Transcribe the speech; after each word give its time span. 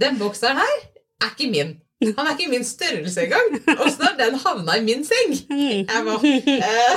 Den 0.00 0.18
bokseren 0.18 0.56
her 0.56 0.72
er 1.20 1.30
ikke 1.30 1.50
min. 1.50 1.76
Han 2.18 2.26
er 2.26 2.30
ikke 2.38 2.50
min 2.50 2.64
størrelse 2.64 3.22
engang. 3.22 3.78
Åssen 3.80 4.02
har 4.04 4.16
den 4.18 4.34
havna 4.46 4.76
i 4.76 4.84
min 4.84 5.04
seng? 5.04 5.32
Jeg 5.50 5.86
bare 6.04 6.32
eh, 6.36 6.96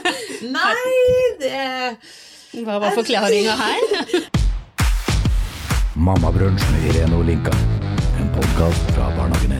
Nei, 0.56 0.74
det 1.40 2.62
Hva 2.64 2.78
var 2.78 2.94
forklaringa 2.94 3.50
her? 3.58 4.30
Mammabrunsj 5.96 6.70
med 6.70 6.86
Irene 6.92 7.16
Olinka. 7.18 7.50
En 8.20 8.30
podkast 8.38 8.94
fra 8.94 9.10
Barnehagenett. 9.16 9.55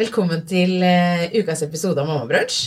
Velkommen 0.00 0.44
til 0.48 0.78
eh, 0.84 1.28
ukas 1.40 1.62
episode 1.66 2.00
av 2.00 2.08
Mammabrunsj. 2.08 2.60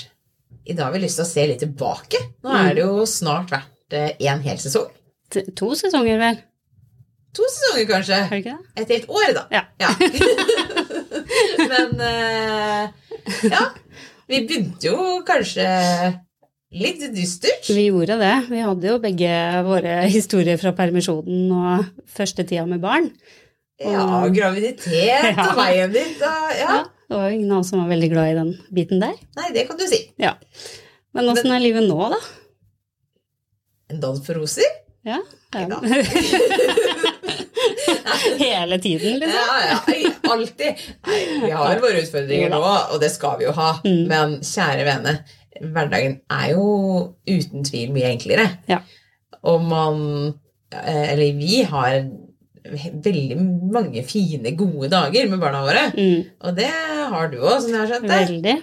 I 0.70 0.76
dag 0.78 0.86
har 0.88 0.94
vi 0.96 1.02
lyst 1.04 1.20
til 1.20 1.26
å 1.26 1.30
se 1.30 1.46
litt 1.50 1.62
tilbake. 1.64 2.20
Nå 2.46 2.54
er 2.56 2.76
det 2.78 2.84
jo 2.86 3.04
snart 3.10 3.52
vært 3.52 3.96
én 4.24 4.44
hel 4.46 4.60
sesong. 4.62 4.90
T- 5.34 5.46
To 5.60 5.74
sesonger, 5.78 6.20
vel? 6.22 6.38
To 7.36 7.48
sesonger, 7.50 7.88
kanskje. 7.90 8.20
Er 8.22 8.30
det 8.30 8.42
ikke 8.44 8.54
det? 8.54 8.84
Et 8.84 8.94
helt 8.96 9.10
år, 9.12 9.32
da. 9.40 9.44
Ja. 9.52 9.64
Men 11.74 11.96
uh, 12.00 12.84
ja. 13.50 13.64
Vi 14.30 14.40
begynte 14.48 14.88
jo 14.88 15.10
kanskje 15.28 15.66
litt 16.80 17.04
dystert. 17.14 17.68
Vi 17.74 17.90
gjorde 17.90 18.16
det. 18.22 18.34
Vi 18.54 18.62
hadde 18.64 18.92
jo 18.94 19.00
begge 19.04 19.34
våre 19.68 19.98
historier 20.14 20.62
fra 20.62 20.72
permisjonen 20.78 21.52
og 21.54 21.90
første 22.14 22.46
tida 22.48 22.64
med 22.70 22.80
barn. 22.86 23.10
Ja, 23.84 24.22
graviditet 24.32 24.88
Ja. 25.34 25.50
og 25.50 25.58
veien 25.60 25.92
dit. 25.94 26.22
Og, 26.24 26.52
ja. 26.62 26.78
Ja, 26.78 26.82
det 27.14 27.20
var 27.20 27.30
jo 27.30 27.36
ingen 27.36 27.52
av 27.52 27.60
oss 27.60 27.70
som 27.70 27.78
var 27.84 27.92
veldig 27.94 28.08
glad 28.10 28.32
i 28.32 28.34
den 28.34 28.48
biten 28.74 29.04
der. 29.04 29.14
Nei, 29.38 29.52
det 29.54 29.68
kan 29.68 29.78
du 29.78 29.84
si. 29.86 30.00
Ja. 30.18 30.32
Men 31.14 31.28
åssen 31.30 31.52
er 31.54 31.62
livet 31.62 31.86
nå, 31.86 32.08
da? 32.10 32.18
En 33.94 34.00
dans 34.02 34.18
for 34.26 34.40
roser? 34.42 34.66
Ja. 35.06 35.20
ja. 35.54 35.78
Hele 38.40 38.80
tiden, 38.82 39.20
liksom. 39.22 39.38
Ja, 39.38 39.78
ja, 39.94 40.10
alltid. 40.34 40.82
Nei, 41.06 41.22
vi 41.44 41.54
har 41.54 41.84
våre 41.86 42.02
utfordringer 42.02 42.50
nå, 42.50 42.64
og 42.66 42.98
det 43.04 43.12
skal 43.14 43.38
vi 43.38 43.46
jo 43.46 43.54
ha. 43.60 43.70
Mm. 43.86 44.04
Men 44.10 44.36
kjære 44.42 44.90
vene, 44.90 45.14
hverdagen 45.62 46.18
er 46.34 46.50
jo 46.56 46.66
uten 47.30 47.70
tvil 47.70 47.94
mye 47.94 48.10
enklere. 48.16 48.48
Ja. 48.72 48.82
Og 49.46 49.62
man 49.70 50.02
eh, 50.74 51.14
Eller 51.14 51.38
vi 51.38 51.62
har 51.70 52.02
veldig 52.64 53.38
mange 53.74 54.04
fine, 54.08 54.54
gode 54.58 54.90
dager 54.94 55.30
med 55.32 55.40
barna 55.42 55.64
våre. 55.66 55.86
Mm, 55.98 56.26
Og 56.48 56.56
det 56.58 56.70
har 57.14 57.32
du 57.32 57.38
òg, 57.42 57.58
som 57.62 57.70
jeg 57.74 57.80
har 57.82 57.88
skjønt 57.92 58.08
det. 58.10 58.20
veldig. 58.28 58.58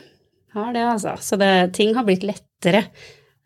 Har 0.56 0.72
det, 0.74 0.84
altså. 0.96 1.14
Så 1.22 1.38
det, 1.38 1.50
ting 1.76 1.94
har 1.94 2.04
blitt 2.08 2.24
lettere. 2.26 2.86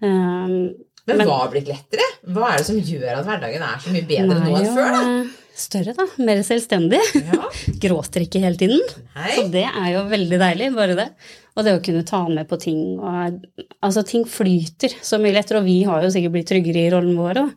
Um, 0.03 0.75
Men, 1.07 1.19
Men- 1.19 1.27
hva 1.29 1.41
har 1.43 1.51
blitt 1.53 1.67
lettere? 1.69 2.05
Hva 2.33 2.55
er 2.55 2.59
det 2.63 2.67
som 2.67 2.79
gjør 2.81 3.19
at 3.19 3.27
hverdagen 3.29 3.61
er 3.63 3.81
så 3.85 3.91
mye 3.93 4.07
bedre 4.09 4.39
nå 4.41 4.55
enn 4.57 4.71
før? 4.75 4.95
da? 4.95 5.25
Større, 5.55 5.93
da. 5.95 6.07
Mer 6.25 6.41
selvstendig. 6.43 6.99
Ja, 7.15 7.45
Gråter 7.85 8.25
ikke 8.25 8.41
hele 8.43 8.57
tiden. 8.59 8.81
Nei. 9.15 9.35
Så 9.37 9.45
det 9.53 9.67
er 9.69 9.91
jo 9.93 10.01
veldig 10.11 10.39
deilig, 10.41 10.71
bare 10.75 10.97
det. 10.99 11.09
Og 11.55 11.63
det 11.69 11.75
å 11.77 11.83
kunne 11.85 12.03
ta 12.09 12.23
med 12.27 12.49
på 12.51 12.57
ting 12.59 12.81
og 12.99 13.45
Altså, 13.85 14.03
ting 14.09 14.25
flyter 14.27 14.97
så 15.05 15.21
mye 15.23 15.37
lettere, 15.37 15.61
og 15.61 15.69
vi 15.69 15.77
har 15.87 16.03
jo 16.03 16.09
sikkert 16.11 16.33
blitt 16.35 16.49
tryggere 16.51 16.87
i 16.87 16.91
rollen 16.91 17.15
vår 17.21 17.43
òg, 17.45 17.53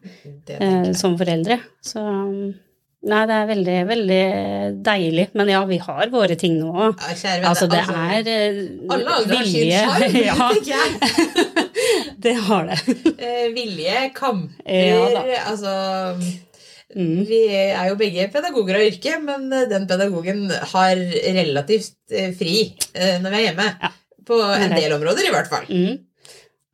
eh, 0.59 0.91
som 0.93 1.15
foreldre. 1.17 1.57
Så 1.81 2.03
um, 2.03 2.51
Nei, 3.05 3.19
det 3.29 3.35
er 3.35 3.45
veldig, 3.51 3.75
veldig 3.87 4.21
deilig. 4.85 5.27
Men 5.37 5.51
ja, 5.51 5.59
vi 5.69 5.77
har 5.83 6.09
våre 6.11 6.37
ting 6.39 6.55
nå 6.57 6.71
òg. 6.71 6.97
Ja, 6.97 7.35
Altså, 7.51 7.67
det 7.69 7.83
altså, 7.83 7.99
er 8.17 8.31
eh, 8.31 8.57
Alle 8.95 9.19
aldre 9.19 9.37
har 9.37 9.45
sin 9.45 9.69
sjarm, 9.69 10.17
Ja, 10.71 10.81
det 12.25 12.33
har 12.49 12.71
det. 12.71 12.79
Eh, 13.27 13.47
vilje, 13.53 14.09
kamper 14.17 14.73
Ja. 14.73 15.39
Altså 15.45 15.77
Mm. 16.97 17.25
Vi 17.27 17.37
er 17.51 17.89
jo 17.89 17.97
begge 17.99 18.29
pedagoger 18.31 18.77
av 18.77 18.83
yrke, 18.87 19.17
men 19.21 19.51
eh, 19.53 19.65
den 19.69 19.83
pedagogen 19.89 20.45
har 20.71 20.95
relativt 21.35 21.97
fri 22.39 22.53
når 22.95 23.27
vi 23.27 23.35
er 23.35 23.43
hjemme. 23.49 23.65
På 24.25 24.39
en 24.55 24.71
del 24.71 24.95
områder, 24.95 25.27
i 25.27 25.33
hvert 25.35 25.51
fall. 25.51 25.67
Mm. 25.67 26.06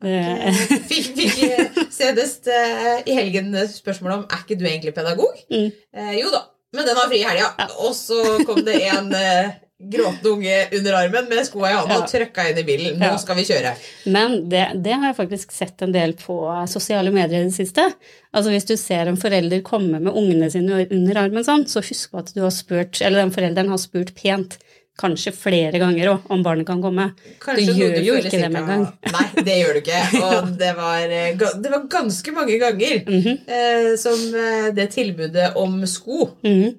Det, 0.04 0.54
Fikk, 0.92 1.10
fikk 1.18 1.42
eh, 1.48 1.82
senest 1.94 2.48
eh, 2.52 3.02
i 3.08 3.16
helgen 3.18 3.54
spørsmål 3.72 4.18
om 4.20 4.26
er 4.28 4.42
ikke 4.44 4.60
du 4.60 4.66
egentlig 4.68 4.94
pedagog. 4.98 5.38
Mm. 5.50 5.70
Eh, 5.96 6.14
jo 6.20 6.32
da, 6.34 6.44
men 6.76 6.88
den 6.90 6.98
har 7.00 7.08
fri 7.12 7.22
i 7.24 7.28
helga. 7.28 7.52
Og 7.86 7.94
så 7.98 8.20
kom 8.48 8.60
det 8.68 8.80
en 8.92 9.12
eh, 9.16 9.54
gråtende 9.84 10.30
unge 10.32 10.58
under 10.78 10.96
armen 10.96 11.26
med 11.28 11.42
skoa 11.48 11.72
i 11.72 11.76
hånda 11.76 11.96
Ja. 11.98 12.02
og 12.04 12.12
trøkka 12.12 12.46
inn 12.52 12.60
i 12.62 12.66
bilen. 12.68 13.00
Nå 13.02 13.10
Ja. 13.14 13.18
skal 13.20 13.36
vi 13.40 13.44
kjøre. 13.50 13.74
Men 14.16 14.38
det, 14.52 14.62
det 14.84 14.94
har 14.96 15.10
jeg 15.10 15.18
faktisk 15.18 15.52
sett 15.52 15.82
en 15.84 15.92
del 15.96 16.14
på 16.20 16.38
sosiale 16.72 17.12
medier 17.12 17.42
i 17.42 17.50
det 17.50 17.56
siste. 17.58 17.90
Altså 18.34 18.54
Hvis 18.54 18.68
du 18.70 18.76
ser 18.80 19.08
en 19.12 19.20
forelder 19.20 19.60
komme 19.66 20.00
med 20.00 20.14
ungene 20.14 20.48
sine 20.54 20.86
under 20.90 21.20
armen 21.26 21.44
sånn, 21.48 21.66
så 21.68 21.84
husk 21.84 22.16
at 22.22 22.32
du 22.36 22.42
har 22.46 22.54
spurt, 22.56 23.02
eller 23.02 23.24
den 23.26 23.36
forelderen 23.36 23.70
har 23.74 23.82
spurt 23.82 24.14
pent, 24.16 24.56
kanskje 25.00 25.32
flere 25.34 25.80
ganger 25.82 26.12
òg, 26.12 26.28
om 26.34 26.44
barnet 26.46 26.68
kan 26.68 26.82
komme. 26.84 27.10
Kanskje 27.42 27.66
Du 27.74 27.80
gjør 27.80 27.96
gjør 27.98 28.06
jo 28.08 28.18
ikke 28.22 28.32
det 28.38 28.50
med 28.54 28.62
en 28.62 28.70
gang. 28.70 28.84
Nei, 29.16 29.26
det 29.48 29.56
gjør 29.58 29.74
du 29.74 29.80
ikke. 29.82 30.02
Og 30.28 30.52
det 30.60 30.70
var, 30.78 31.16
eh, 31.18 31.34
det 31.64 31.72
var 31.74 31.88
ganske 31.96 32.36
mange 32.36 32.60
ganger 32.62 33.02
Mhm, 33.08 33.40
eh, 33.48 33.90
som 34.00 34.22
eh, 34.38 34.70
det 34.78 34.92
tilbudet 34.94 35.56
om 35.60 35.82
sko 35.90 36.30
mhm. 36.46 36.70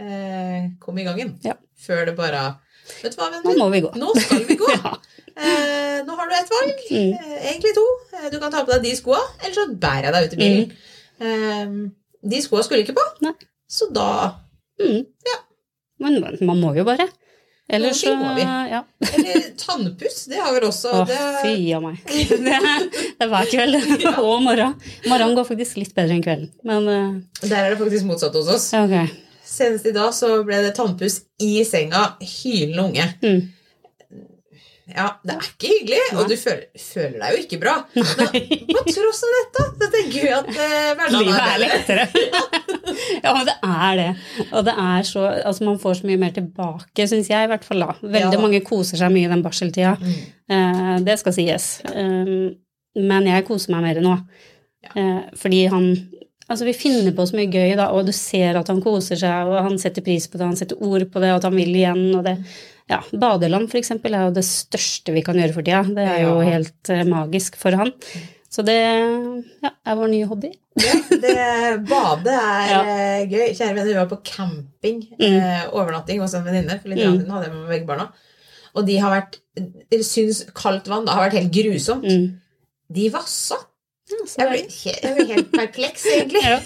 eh, 0.00 0.70
kom 0.80 0.98
i 0.98 1.04
gangen. 1.04 1.36
Ja. 1.44 1.54
Før 1.80 2.06
det 2.10 2.16
bare 2.18 2.48
Vet 3.04 3.14
du 3.14 3.20
hva, 3.20 3.28
Nå 3.44 3.52
må 3.54 3.68
vi 3.70 3.84
gå. 3.84 3.92
Nå 4.00 4.10
skal 4.18 4.44
vi 4.48 4.56
gå. 4.58 4.66
Ja. 4.80 4.96
Eh, 5.40 6.00
nå 6.04 6.16
har 6.18 6.26
du 6.28 6.34
ett 6.36 6.50
valg. 6.52 6.80
Mm. 6.90 7.12
Eh, 7.14 7.36
egentlig 7.52 7.70
to. 7.76 7.84
Du 8.32 8.34
kan 8.42 8.50
ta 8.52 8.64
på 8.66 8.74
deg 8.74 8.82
de 8.88 8.96
skoa, 8.98 9.20
eller 9.40 9.54
så 9.56 9.62
bærer 9.72 10.08
jeg 10.08 10.12
deg 10.16 10.26
ut 10.26 10.34
i 10.34 10.40
bilen. 10.40 10.72
Eh, 11.22 11.76
de 12.34 12.40
skoa 12.44 12.64
skulle 12.66 12.82
ikke 12.84 12.96
på, 12.98 13.04
Mm. 13.20 13.30
Nei. 13.30 13.48
så 13.70 13.86
da 13.94 14.08
Ja. 14.80 15.38
Men 16.00 16.18
man 16.40 16.60
må 16.60 16.74
jo 16.76 16.84
bare. 16.84 17.06
Ellers 17.70 18.00
så 18.02 18.12
vi. 18.36 18.42
Ja. 18.42 18.80
Eller 19.14 19.42
tannpuss. 19.60 20.24
Det 20.30 20.40
har 20.42 20.52
vel 20.56 20.66
også 20.66 20.92
Å, 21.00 21.04
det, 21.06 21.18
fy 21.44 21.54
a 21.76 21.80
meg. 21.84 22.00
Det 22.46 22.56
er, 22.56 22.86
det 22.90 23.26
er 23.26 23.30
hver 23.30 23.50
kveld 23.50 23.78
og 24.24 24.42
morgen. 24.44 24.74
Morgenen 25.06 25.36
går 25.38 25.48
faktisk 25.52 25.78
litt 25.78 25.94
bedre 25.94 26.16
enn 26.16 26.24
kvelden, 26.24 26.50
men 26.66 26.88
eh, 26.90 27.46
Der 27.46 27.62
er 27.62 27.74
det 27.74 27.80
faktisk 27.80 28.08
motsatt 28.08 28.36
hos 28.38 28.50
oss. 28.50 28.68
Okay. 28.74 29.06
ok. 29.06 29.26
Senest 29.50 29.86
i 29.90 29.94
dag 29.94 30.12
så 30.14 30.32
ble 30.46 30.60
det 30.64 30.74
tannpuss 30.76 31.22
i 31.42 31.64
senga, 31.66 32.12
hylende 32.22 32.84
unge. 32.90 33.06
Mm. 33.22 33.40
Ja, 34.94 35.06
det 35.24 35.34
er 35.36 35.46
ikke 35.46 35.70
hyggelig, 35.70 36.00
og 36.16 36.28
du 36.30 36.36
føler, 36.40 36.64
føler 36.80 37.16
deg 37.22 37.34
jo 37.36 37.42
ikke 37.44 37.58
bra. 37.62 37.74
Men 37.94 38.74
på 38.74 38.84
tross 38.90 39.22
av 39.26 39.34
dette, 39.36 39.66
så 39.80 39.88
tenker 39.94 40.26
vi 40.26 40.32
at 40.36 40.50
eh, 40.54 40.90
hverdagen 40.98 41.18
Livet 41.18 41.40
er 41.40 41.54
er 41.54 41.62
lettere. 41.64 42.06
ja, 43.24 43.32
men 43.34 43.48
det 43.48 43.56
er 43.66 43.96
det. 44.00 44.08
Og 44.50 44.64
det 44.66 44.74
er 44.84 45.06
så 45.08 45.26
Altså, 45.30 45.64
man 45.64 45.78
får 45.82 46.00
så 46.00 46.08
mye 46.10 46.20
mer 46.20 46.34
tilbake, 46.36 47.06
syns 47.08 47.30
jeg 47.30 47.46
i 47.46 47.50
hvert 47.52 47.66
fall, 47.66 47.84
da. 47.86 47.96
Veldig 48.02 48.38
Ja. 48.38 48.42
mange 48.42 48.62
koser 48.66 49.00
seg 49.00 49.12
mye 49.14 49.28
i 49.28 49.32
den 49.32 49.44
barseltida. 49.44 49.96
Mm. 50.00 50.14
Eh, 50.50 50.94
det 51.06 51.18
skal 51.20 51.36
sies. 51.36 51.68
Um, 51.94 52.54
men 52.98 53.28
jeg 53.30 53.46
koser 53.46 53.74
meg 53.74 53.86
mer 53.86 54.02
nå. 54.04 54.16
Eh, 54.96 55.20
fordi 55.38 55.66
han 55.70 55.92
Altså, 56.50 56.64
vi 56.66 56.72
finner 56.74 57.12
på 57.14 57.22
så 57.30 57.36
mye 57.38 57.46
gøy, 57.46 57.76
da, 57.78 57.84
og 57.94 58.08
du 58.08 58.10
ser 58.10 58.56
at 58.58 58.66
han 58.72 58.80
koser 58.82 59.14
seg, 59.14 59.46
og 59.46 59.60
han 59.62 59.76
setter 59.78 60.02
pris 60.02 60.24
på 60.26 60.34
det, 60.34 60.48
han 60.48 60.56
setter 60.58 60.80
ord 60.82 61.04
på 61.06 61.20
det, 61.22 61.28
og 61.30 61.36
at 61.36 61.44
han 61.46 61.54
vil 61.54 61.70
igjen, 61.78 62.08
og 62.18 62.24
det 62.26 62.32
Ja, 62.90 62.98
badeland, 63.22 63.68
eksempel, 63.78 64.14
er 64.18 64.26
jo 64.28 64.34
det 64.34 64.42
største 64.48 65.12
vi 65.14 65.22
kan 65.22 65.36
gjøre 65.38 65.54
for 65.54 65.62
tida. 65.66 65.84
Det 65.94 66.06
er 66.10 66.22
jo 66.24 66.40
Ja. 66.40 66.48
helt 66.56 66.90
eh, 66.90 67.04
magisk 67.06 67.56
for 67.60 67.76
han. 67.78 67.92
Så 68.50 68.64
det 68.66 68.74
ja, 69.62 69.70
er 69.86 69.94
vår 70.00 70.08
nye 70.10 70.26
hobby. 70.26 70.50
Ja, 70.80 70.94
det, 71.22 71.34
bade 71.86 72.34
er 72.34 72.70
Ja. 72.72 72.80
eh, 72.82 73.26
gøy. 73.30 73.46
Kjære 73.54 73.74
venner, 73.76 73.86
vi 73.92 73.94
var 74.00 74.08
på 74.10 74.18
camping. 74.26 75.04
Mm. 75.20 75.36
Eh, 75.38 75.68
overnatting 75.70 76.18
hos 76.20 76.34
en 76.34 76.44
venninne. 76.44 76.80
For 76.82 76.88
litt 76.90 76.98
Mm. 76.98 77.20
siden 77.20 77.30
hadde 77.30 77.46
jeg 77.46 77.54
med 77.54 77.68
begge 77.70 77.86
barna. 77.86 78.08
Og 78.74 78.86
de 78.86 78.96
har 78.98 79.10
vært 79.22 79.38
syns 80.06 80.44
kaldt 80.54 80.86
vann 80.90 81.04
da 81.06 81.12
har 81.12 81.30
vært 81.30 81.38
helt 81.38 81.52
grusomt. 81.54 82.04
Mm. 82.04 82.40
De 82.92 83.08
vassa. 83.10 83.54
Ja, 83.54 83.64
så 84.26 84.40
Jeg 84.42 84.48
ble, 84.50 84.60
det- 84.62 85.02
jeg 85.02 85.14
ble 85.16 85.26
helt 85.30 85.50
perpleks, 85.52 86.04
egentlig. 86.06 86.42
Ja. 86.50 86.58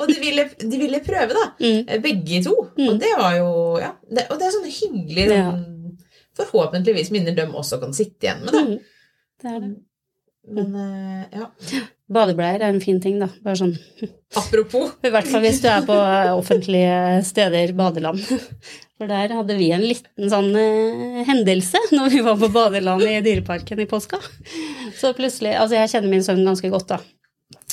og 0.00 0.08
de 0.08 0.16
ville, 0.20 0.44
de 0.60 0.78
ville 0.78 1.00
prøve, 1.04 1.34
da. 1.36 1.44
Mm. 1.60 1.84
Eh, 1.88 2.00
Begge 2.04 2.42
to. 2.44 2.54
Mm. 2.78 2.88
Og 2.88 3.00
det 3.00 3.12
var 3.18 3.36
jo 3.38 3.48
Ja. 3.82 3.92
Det, 4.10 4.26
og 4.30 4.38
det 4.38 4.46
er 4.46 4.54
sånn 4.58 4.70
hyggelig 4.80 5.28
Ja. 5.30 5.44
sånn, 5.50 5.70
Forhåpentligvis 6.34 7.10
minner 7.14 7.34
de 7.36 7.42
også 7.46 7.78
kan 7.80 7.92
sitte 7.94 8.26
igjen 8.26 8.40
med. 8.44 8.52
Da. 8.52 8.62
Mm. 8.64 8.78
Det 9.42 9.50
er 9.52 9.60
det. 9.60 9.74
Men 10.56 10.74
eh, 10.74 11.38
ja. 11.38 11.46
Badebleier 12.12 12.60
er 12.60 12.68
en 12.68 12.82
fin 12.84 12.98
ting, 13.00 13.16
da. 13.22 13.30
Bare 13.44 13.56
sånn 13.56 13.74
Apropos 14.40 14.92
I 15.06 15.12
hvert 15.14 15.28
fall 15.30 15.44
hvis 15.44 15.62
du 15.62 15.68
er 15.70 15.84
på 15.86 15.96
offentlige 16.34 17.22
steder, 17.24 17.72
badeland. 17.76 18.20
For 18.98 19.10
der 19.10 19.32
hadde 19.34 19.56
vi 19.58 19.70
en 19.74 19.82
liten 19.82 20.30
sånn 20.30 20.52
eh, 20.58 21.22
hendelse 21.26 21.80
når 21.94 22.12
vi 22.12 22.22
var 22.26 22.38
på 22.38 22.50
badeland 22.54 23.02
i 23.08 23.18
Dyreparken 23.24 23.82
i 23.82 23.88
påska. 23.90 24.20
Så 24.94 25.14
plutselig 25.16 25.56
Altså, 25.58 25.78
jeg 25.80 25.90
kjenner 25.94 26.12
min 26.12 26.26
sønn 26.26 26.44
ganske 26.46 26.70
godt, 26.70 26.92
da. 26.92 27.00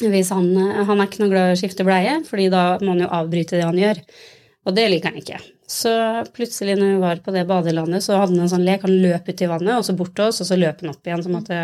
Hvis 0.01 0.31
han, 0.33 0.49
eh, 0.57 0.83
han 0.87 0.97
er 0.97 1.09
ikke 1.09 1.25
noe 1.25 1.33
glad 1.33 1.51
i 1.51 1.57
å 1.57 1.61
skifte 1.61 1.85
bleie, 1.87 2.21
fordi 2.27 2.47
da 2.53 2.63
må 2.81 2.95
han 2.95 3.03
jo 3.05 3.11
avbryte 3.19 3.59
det 3.59 3.67
han 3.67 3.81
gjør. 3.81 4.01
Og 4.67 4.75
det 4.77 4.83
liker 4.91 5.09
han 5.09 5.21
ikke. 5.21 5.39
Så 5.71 5.91
plutselig 6.35 6.75
når 6.77 6.91
vi 6.91 7.01
var 7.01 7.21
på 7.25 7.33
det 7.33 7.47
badelandet, 7.49 8.03
så 8.05 8.19
hadde 8.19 8.35
han 8.35 8.43
en 8.45 8.51
sånn 8.51 8.65
lek. 8.67 8.83
Han 8.85 9.01
løp 9.01 9.29
ut 9.31 9.41
i 9.41 9.49
vannet, 9.49 9.73
og 9.79 9.87
så 9.87 9.95
bort 9.97 10.13
til 10.17 10.27
oss, 10.27 10.41
og 10.43 10.49
så 10.51 10.57
løp 10.59 10.83
han 10.83 10.91
opp 10.91 11.07
igjen. 11.07 11.23
Så 11.25 11.33
måtte, 11.33 11.59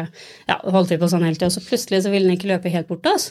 ja, 0.47 0.57
holdt 0.73 0.93
vi 0.93 0.99
på 1.01 1.09
sånn 1.11 1.25
hele 1.27 1.37
tida. 1.37 1.51
Og 1.51 1.57
så 1.57 1.65
plutselig 1.67 2.05
så 2.05 2.13
ville 2.13 2.29
han 2.29 2.37
ikke 2.39 2.49
løpe 2.53 2.73
helt 2.73 2.89
bort 2.89 3.03
til 3.05 3.17
oss. 3.17 3.27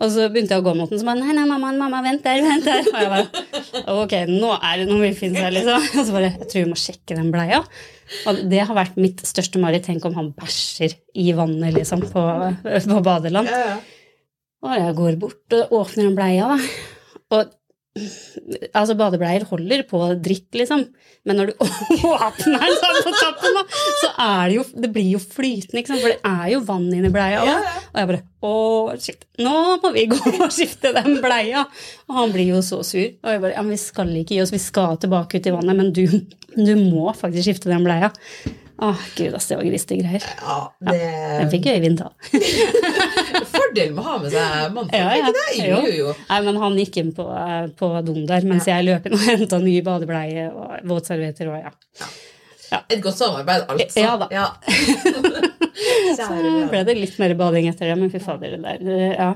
Og 0.00 0.08
så 0.08 0.26
begynte 0.32 0.54
jeg 0.54 0.62
å 0.62 0.64
gå 0.64 0.72
mot 0.76 0.88
den, 0.88 1.00
så 1.02 1.04
bare 1.04 1.20
nei, 1.20 1.34
nei, 1.36 1.42
mamma, 1.50 1.68
mamma, 1.76 1.98
vent 2.04 2.22
der, 2.24 2.40
vent 2.46 2.64
der. 2.64 2.86
Og 2.88 3.00
jeg 3.02 3.10
bare 3.12 3.82
ok, 4.04 4.14
nå 4.30 4.52
er 4.56 4.78
det 4.80 4.86
noe 4.88 5.02
vi 5.02 5.10
finner 5.18 5.46
her, 5.46 5.52
liksom. 5.56 5.88
Og 6.00 6.06
så 6.08 6.14
bare 6.14 6.30
jeg 6.30 6.46
tror 6.46 6.62
vi 6.62 6.70
må 6.70 6.78
sjekke 6.80 7.18
den 7.18 7.32
bleia. 7.34 7.58
Og 8.30 8.40
det 8.52 8.62
har 8.68 8.78
vært 8.78 8.96
mitt 9.00 9.20
største 9.28 9.60
mareritt. 9.60 9.84
Tenk 9.88 10.06
om 10.08 10.16
han 10.16 10.30
bæsjer 10.36 10.96
i 11.20 11.26
vannet, 11.36 11.74
liksom, 11.76 12.06
på, 12.12 12.24
på 12.62 13.02
badeland. 13.04 13.52
Ja, 13.52 13.74
ja. 13.74 13.76
Og 14.62 14.78
jeg 14.78 14.96
går 15.02 15.20
bort 15.20 15.58
og 15.58 15.76
åpner 15.82 16.06
den 16.06 16.16
bleia, 16.16 16.54
da. 16.54 16.58
Og 17.32 17.52
altså, 18.72 18.94
badebleier 18.96 19.44
holder 19.50 19.82
på 19.88 20.00
dritt, 20.24 20.48
liksom. 20.56 20.86
Men 21.28 21.38
når 21.38 21.52
du 21.52 21.64
åpner 22.08 22.64
den 22.64 22.78
sånn 22.80 23.00
på 23.04 23.12
toppen, 23.18 23.58
da, 23.58 23.64
så 24.00 24.10
er 24.24 24.48
det 24.48 24.56
jo 24.56 24.64
Det 24.84 24.90
blir 24.94 25.10
jo 25.12 25.20
flytende, 25.22 25.82
ikke 25.82 25.92
sant. 25.92 26.04
For 26.04 26.14
det 26.14 26.32
er 26.32 26.54
jo 26.54 26.62
vann 26.68 26.88
inni 26.92 27.12
bleia. 27.12 27.42
Ja, 27.46 27.58
ja. 27.66 27.74
Og 27.92 28.00
jeg 28.02 28.10
bare 28.12 28.22
Å, 28.42 28.54
shit. 28.98 29.26
Nå 29.38 29.52
må 29.84 29.92
vi 29.94 30.08
gå 30.10 30.18
og 30.32 30.48
skifte 30.50 30.94
den 30.96 31.20
bleia. 31.22 31.66
Og 32.08 32.16
han 32.16 32.32
blir 32.34 32.54
jo 32.56 32.64
så 32.66 32.80
sur. 32.86 33.04
Og 33.04 33.30
jeg 33.36 33.44
bare 33.44 33.54
Ja, 33.54 33.62
men 33.62 33.76
vi 33.76 33.82
skal 33.84 34.10
ikke 34.22 34.38
gi 34.38 34.42
oss, 34.42 34.54
vi 34.54 34.62
skal 34.62 34.98
tilbake 35.02 35.38
ut 35.38 35.46
i 35.46 35.54
vannet, 35.54 35.78
men 35.78 35.92
du, 35.94 36.06
du 36.56 36.74
må 36.80 37.12
faktisk 37.14 37.50
skifte 37.50 37.70
den 37.70 37.86
bleia. 37.86 38.10
Å, 38.82 38.88
gud, 39.14 39.36
ass, 39.36 39.46
det 39.46 39.60
var 39.60 39.66
griste 39.68 39.94
greier. 40.00 40.24
ja 40.42 40.56
det 40.88 41.50
fikk 41.52 41.68
Øyvind 41.70 42.00
ta. 42.00 42.08
Fordel 43.72 43.94
med 43.96 44.02
å 44.02 44.06
ha 44.06 44.16
med 44.20 44.34
seg 44.34 44.74
mannfolk, 44.74 44.98
Ja, 44.98 45.14
ja. 45.16 45.22
ikke 45.22 45.32
det? 45.38 45.46
Jo, 45.64 45.78
jo, 45.86 45.92
jo. 46.02 46.14
Nei, 46.28 46.40
men 46.44 46.58
han 46.60 46.76
gikk 46.82 46.98
inn 47.00 47.12
på, 47.16 47.24
eh, 47.32 47.70
på 47.78 47.88
doen 48.04 48.26
der 48.28 48.44
mens 48.48 48.68
jeg 48.68 48.84
løp 48.84 49.06
inn 49.08 49.16
og 49.16 49.24
henta 49.30 49.60
ny 49.62 49.78
badebleie 49.86 50.50
og 50.52 50.84
våtservietter 50.92 51.48
og 51.52 51.56
ja. 51.64 51.72
Et 52.88 53.00
godt 53.04 53.18
samarbeid, 53.18 53.66
altså. 53.68 54.00
Ja 54.00 54.12
da. 54.20 54.28
Ja. 54.32 54.46
Så 56.16 56.28
ble 56.70 56.84
det 56.88 56.94
litt 56.96 57.18
mer 57.20 57.34
bading 57.36 57.66
etter 57.68 57.90
det, 57.90 57.96
men 58.00 58.12
fy 58.12 58.20
fader, 58.22 58.54
det 58.56 58.62
der 58.84 59.16
Ja. 59.16 59.32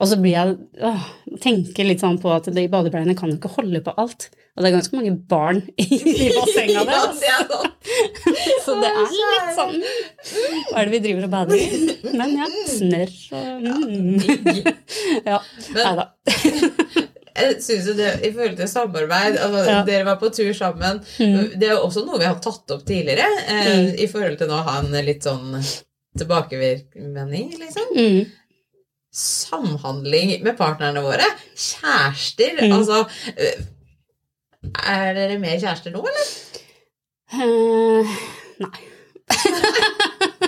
Og 0.00 0.08
så 0.10 0.18
blir 0.20 0.34
jeg 0.34 0.56
åh, 0.86 1.08
tenker 1.42 1.86
litt 1.86 2.02
sånn 2.02 2.18
på 2.22 2.30
at 2.32 2.48
de 2.54 2.66
badebleiene 2.72 3.16
kan 3.18 3.30
jo 3.30 3.38
ikke 3.38 3.52
holde 3.58 3.82
på 3.84 3.94
alt. 4.00 4.30
Og 4.56 4.64
det 4.64 4.70
er 4.70 4.74
ganske 4.74 4.96
mange 4.98 5.12
barn 5.30 5.60
i, 5.80 5.86
i 5.86 6.30
bassenget 6.36 6.74
Ja, 6.80 6.84
der. 6.86 7.12
det 7.20 7.28
er 7.30 7.44
sånn. 7.46 7.70
Så 8.64 8.74
det 8.80 8.90
er 8.90 9.14
litt 9.14 9.52
sånn 9.56 9.76
Hva 10.70 10.80
er 10.80 10.88
det 10.88 10.94
vi 10.94 11.02
driver 11.06 11.28
og 11.28 11.34
bader 11.34 11.60
i? 11.60 11.68
Men 12.18 12.34
ja, 12.38 12.48
snørr 12.68 13.14
og 13.38 13.62
mm. 13.62 14.58
Ja. 15.28 15.38
Nei 15.76 15.94
da. 16.00 16.08
jeg 17.40 17.56
synes 17.62 17.88
jo 17.88 17.94
det, 17.98 18.10
i 18.26 18.32
forhold 18.34 18.58
til 18.58 18.70
samarbeid 18.70 19.38
altså, 19.40 19.62
Ja. 19.70 19.78
Dere 19.86 20.08
var 20.08 20.18
på 20.20 20.32
tur 20.34 20.50
sammen. 20.56 21.00
Mm. 21.20 21.54
Det 21.54 21.68
er 21.68 21.76
jo 21.76 21.84
også 21.86 22.04
noe 22.06 22.20
vi 22.20 22.28
har 22.28 22.40
tatt 22.42 22.74
opp 22.74 22.84
tidligere, 22.88 23.28
eh, 23.54 23.94
i 24.02 24.08
forhold 24.10 24.36
til 24.40 24.50
nå 24.50 24.58
å 24.58 24.66
ha 24.66 24.80
en 24.82 24.98
litt 25.06 25.24
sånn 25.24 25.54
tilbakevirkning, 26.18 27.52
liksom. 27.60 27.94
Mm. 27.94 28.20
Samhandling 29.12 30.36
med 30.44 30.54
partnerne 30.58 31.02
våre. 31.02 31.26
Kjærester. 31.58 32.60
Mm. 32.62 32.72
Altså 32.76 33.00
eh, 33.34 33.64
Er 34.86 35.14
dere 35.16 35.38
mer 35.42 35.58
kjærester 35.58 35.90
nå, 35.94 36.04
eller? 36.06 36.30
Uh, 37.30 38.16
nei. 38.62 38.86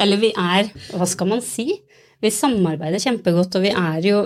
Eller 0.00 0.18
vi 0.20 0.30
er 0.38 0.70
Hva 0.96 1.06
skal 1.08 1.28
man 1.30 1.42
si? 1.44 1.68
Vi 2.20 2.28
samarbeider 2.34 3.00
kjempegodt, 3.00 3.54
og 3.56 3.62
vi 3.64 3.70
er 3.72 4.00
jo 4.04 4.18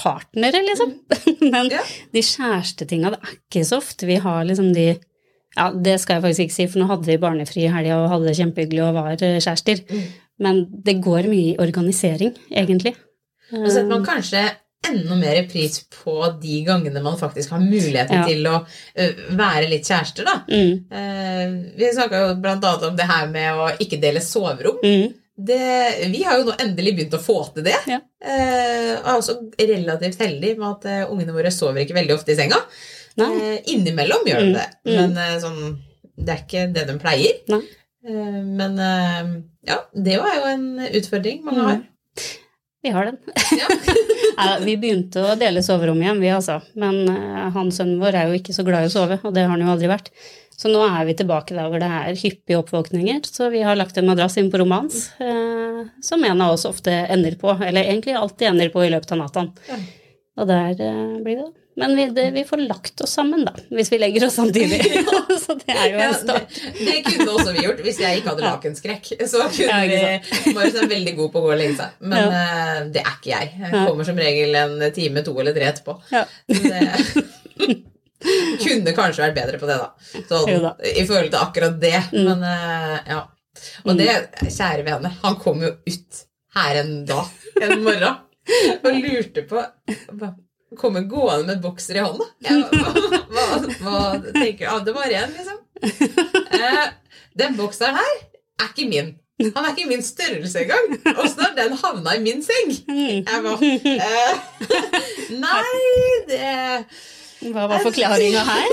partnere, 0.00 0.62
liksom. 0.66 0.96
Men 1.52 1.68
Ja. 1.70 1.82
de 2.14 2.22
kjærestetinga, 2.26 3.12
det 3.14 3.20
er 3.22 3.36
ikke 3.36 3.62
så 3.68 3.78
ofte 3.78 4.08
vi 4.08 4.16
har 4.24 4.42
liksom 4.48 4.72
de 4.74 4.88
Ja, 5.56 5.68
det 5.74 5.96
skal 6.00 6.18
jeg 6.18 6.22
faktisk 6.24 6.42
ikke 6.46 6.54
si, 6.56 6.66
for 6.70 6.78
nå 6.82 6.86
hadde 6.90 7.06
vi 7.10 7.16
barnefri 7.22 7.64
i 7.66 7.70
helga 7.74 7.96
og 8.00 8.08
hadde 8.12 8.28
det 8.30 8.36
kjempehyggelig 8.38 8.82
og 8.86 8.94
var 8.94 9.14
eh, 9.18 9.38
kjærester. 9.42 9.80
Mm. 9.90 10.02
Men 10.40 10.64
det 10.84 10.98
går 11.04 11.28
mye 11.28 11.52
i 11.52 11.58
organisering, 11.60 12.32
egentlig. 12.50 12.94
Og 13.52 13.66
så 13.66 13.74
setter 13.74 13.90
man 13.92 14.04
kanskje 14.06 14.42
enda 14.88 15.16
mer 15.20 15.42
pris 15.50 15.82
på 15.92 16.14
de 16.40 16.62
gangene 16.64 17.02
man 17.04 17.18
faktisk 17.20 17.50
har 17.52 17.60
muligheten 17.60 18.16
Ja. 18.16 18.22
til 18.24 18.46
å 18.48 18.60
være 19.36 19.68
litt 19.68 19.84
kjærester, 19.84 20.24
da. 20.24 20.38
Mm. 20.48 20.86
Eh, 20.90 21.74
vi 21.76 21.90
snakka 21.92 22.22
jo 22.22 22.30
blant 22.40 22.64
annet 22.64 22.86
om 22.88 22.96
det 22.96 23.08
her 23.10 23.26
med 23.28 23.52
å 23.60 23.66
ikke 23.76 24.00
dele 24.00 24.22
soverom. 24.24 24.78
Mm. 24.82 25.12
Det, 25.40 25.60
vi 26.12 26.22
har 26.24 26.38
jo 26.40 26.48
nå 26.48 26.54
endelig 26.60 26.94
begynt 26.96 27.14
å 27.16 27.20
få 27.20 27.36
til 27.54 27.64
det. 27.68 27.76
Ja. 27.88 28.00
Eh, 28.24 28.94
og 29.00 29.06
er 29.12 29.18
også 29.18 29.36
relativt 29.60 30.18
heldig 30.20 30.56
med 30.58 30.68
at 30.70 30.88
eh, 30.88 31.04
ungene 31.12 31.32
våre 31.36 31.52
sover 31.52 31.84
ikke 31.84 31.96
veldig 32.00 32.16
ofte 32.16 32.32
i 32.32 32.40
senga. 32.40 32.58
Innimellom 33.20 34.24
gjør 34.28 34.40
de 34.40 34.50
Mm, 34.50 34.56
det, 34.56 34.66
mm. 34.88 34.96
men 34.96 35.16
eh, 35.18 35.38
sånn, 35.40 35.78
det 36.16 36.34
er 36.34 36.42
ikke 36.44 36.66
det 36.72 36.86
de 36.88 36.98
pleier. 37.00 37.40
Eh, 37.50 38.42
men 38.44 38.80
ja, 39.66 39.80
det 39.92 40.16
var 40.20 40.36
jo 40.38 40.46
en 40.54 40.68
utfordring 40.88 41.42
mange 41.44 41.66
har. 41.66 41.80
Vi 42.82 42.88
har 42.90 43.04
den. 43.04 43.18
Ja. 44.40 44.54
Vi 44.64 44.72
begynte 44.80 45.20
å 45.20 45.34
dele 45.36 45.60
soverom 45.60 45.98
igjen, 46.00 46.20
vi 46.22 46.30
altså. 46.32 46.62
Men 46.80 47.02
uh, 47.12 47.50
han 47.52 47.68
sønnen 47.74 47.98
vår 48.00 48.16
er 48.16 48.30
jo 48.30 48.38
ikke 48.38 48.54
så 48.56 48.64
glad 48.64 48.86
i 48.86 48.88
å 48.88 48.92
sove, 48.94 49.18
og 49.20 49.34
det 49.36 49.42
har 49.44 49.52
han 49.52 49.60
jo 49.60 49.68
aldri 49.68 49.90
vært. 49.90 50.08
Så 50.56 50.70
nå 50.72 50.80
er 50.86 51.04
vi 51.08 51.16
tilbake 51.18 51.52
der 51.56 51.68
hvor 51.68 51.82
det 51.82 51.90
er 51.92 52.16
hyppige 52.16 52.56
oppvåkninger. 52.62 53.20
Så 53.28 53.50
vi 53.52 53.60
har 53.66 53.76
lagt 53.76 54.00
en 54.00 54.08
madrass 54.08 54.38
inn 54.40 54.48
på 54.52 54.62
rommet 54.62 54.86
hans, 54.86 55.02
uh, 55.20 55.82
som 56.04 56.24
en 56.24 56.40
av 56.40 56.54
oss 56.54 56.64
ofte 56.68 56.94
ender 57.12 57.36
på. 57.40 57.52
Eller 57.58 57.84
egentlig 57.84 58.16
alltid 58.16 58.54
ender 58.54 58.72
på 58.72 58.86
i 58.86 58.92
løpet 58.94 59.12
av 59.12 59.20
natta. 59.26 59.44
Ja. 59.68 59.80
Og 60.40 60.48
der 60.48 60.80
uh, 60.80 61.20
blir 61.26 61.42
det. 61.42 61.50
Men 61.80 61.94
vi, 61.96 62.04
det, 62.16 62.26
vi 62.34 62.44
får 62.46 62.62
lagt 62.68 63.00
oss 63.04 63.14
sammen, 63.18 63.44
da. 63.48 63.52
Hvis 63.74 63.90
vi 63.92 63.98
legger 64.00 64.26
oss 64.26 64.36
samtidig. 64.38 64.80
så 65.44 65.56
det 65.60 65.74
er 65.74 65.86
jo 65.92 66.00
en 66.04 66.14
start. 66.14 66.52
start. 66.54 66.78
det 66.78 66.96
kunne 67.06 67.28
også 67.34 67.54
vi 67.56 67.64
gjort 67.66 67.82
hvis 67.86 68.00
jeg 68.02 68.20
ikke 68.20 68.34
hadde 68.34 68.44
Ja. 68.46 68.52
lakenskrekk. 68.54 69.12
Så 69.30 69.44
kunne 69.56 69.68
Ja, 69.68 69.78
vi 69.90 70.54
Marius 70.56 70.78
er 70.82 70.90
veldig 70.90 71.14
god 71.18 71.32
på 71.34 71.42
å 71.42 71.46
gå 71.46 71.52
og 71.54 71.60
legge 71.60 71.78
seg. 71.80 71.96
Men 72.12 72.34
uh, 72.34 72.78
det 72.94 73.04
er 73.04 73.12
ikke 73.16 73.32
jeg. 73.32 73.52
Jeg 73.64 73.74
kommer 73.88 74.08
som 74.08 74.20
regel 74.20 74.60
en 74.60 74.76
time, 74.96 75.24
to 75.26 75.36
eller 75.40 75.56
tre 75.56 75.70
etterpå. 75.72 75.96
Ja. 76.14 76.24
Det 76.50 77.82
kunne 78.64 78.94
kanskje 78.96 79.24
vært 79.24 79.38
bedre 79.38 79.60
på 79.60 79.68
det, 79.70 79.76
da. 79.80 79.90
Sånn. 80.28 80.66
I 80.84 81.04
forhold 81.08 81.30
til 81.32 81.40
akkurat 81.40 81.78
det. 81.82 81.96
Mm. 82.12 82.24
Men 82.28 82.44
uh, 82.44 82.96
ja. 83.08 83.22
Og 83.84 83.96
det, 83.98 84.10
kjære 84.46 84.84
vene, 84.86 85.10
han 85.22 85.38
kom 85.40 85.62
jo 85.64 85.72
ut 85.84 86.20
her 86.56 86.80
en 86.80 86.92
dag 87.06 87.26
en 87.62 87.82
morgen 87.84 88.26
og 88.80 88.96
lurte 89.04 89.44
på 89.46 89.62
Kommer 90.78 91.02
gående 91.10 91.46
med 91.46 91.62
bokser 91.62 91.98
i 91.98 92.04
hånda. 92.04 92.26
Hva, 92.70 92.92
hva, 93.30 93.46
hva 93.80 94.02
tenker 94.34 94.84
du? 94.84 94.92
Var 94.94 95.10
ren, 95.10 95.32
liksom. 95.34 95.58
Eh, 96.60 96.84
den 97.38 97.56
bokseren 97.58 97.98
her 97.98 98.14
er 98.60 98.70
ikke 98.70 98.88
min. 98.90 99.14
Han 99.40 99.64
er 99.64 99.72
ikke 99.72 99.88
min 99.88 100.02
størrelse 100.04 100.60
engang. 100.66 100.98
Åssen 101.16 101.42
har 101.44 101.54
den 101.56 101.76
havna 101.80 102.16
i 102.16 102.22
min 102.22 102.42
seng? 102.44 102.74
Mm. 102.90 103.22
Jeg 103.24 103.44
bare 103.46 103.70
eh, 103.96 104.34
Nei, 105.44 105.64
det 106.28 106.50
Hva 107.40 107.64
var 107.70 107.80
forklaringa 107.84 108.42
her? 108.44 108.72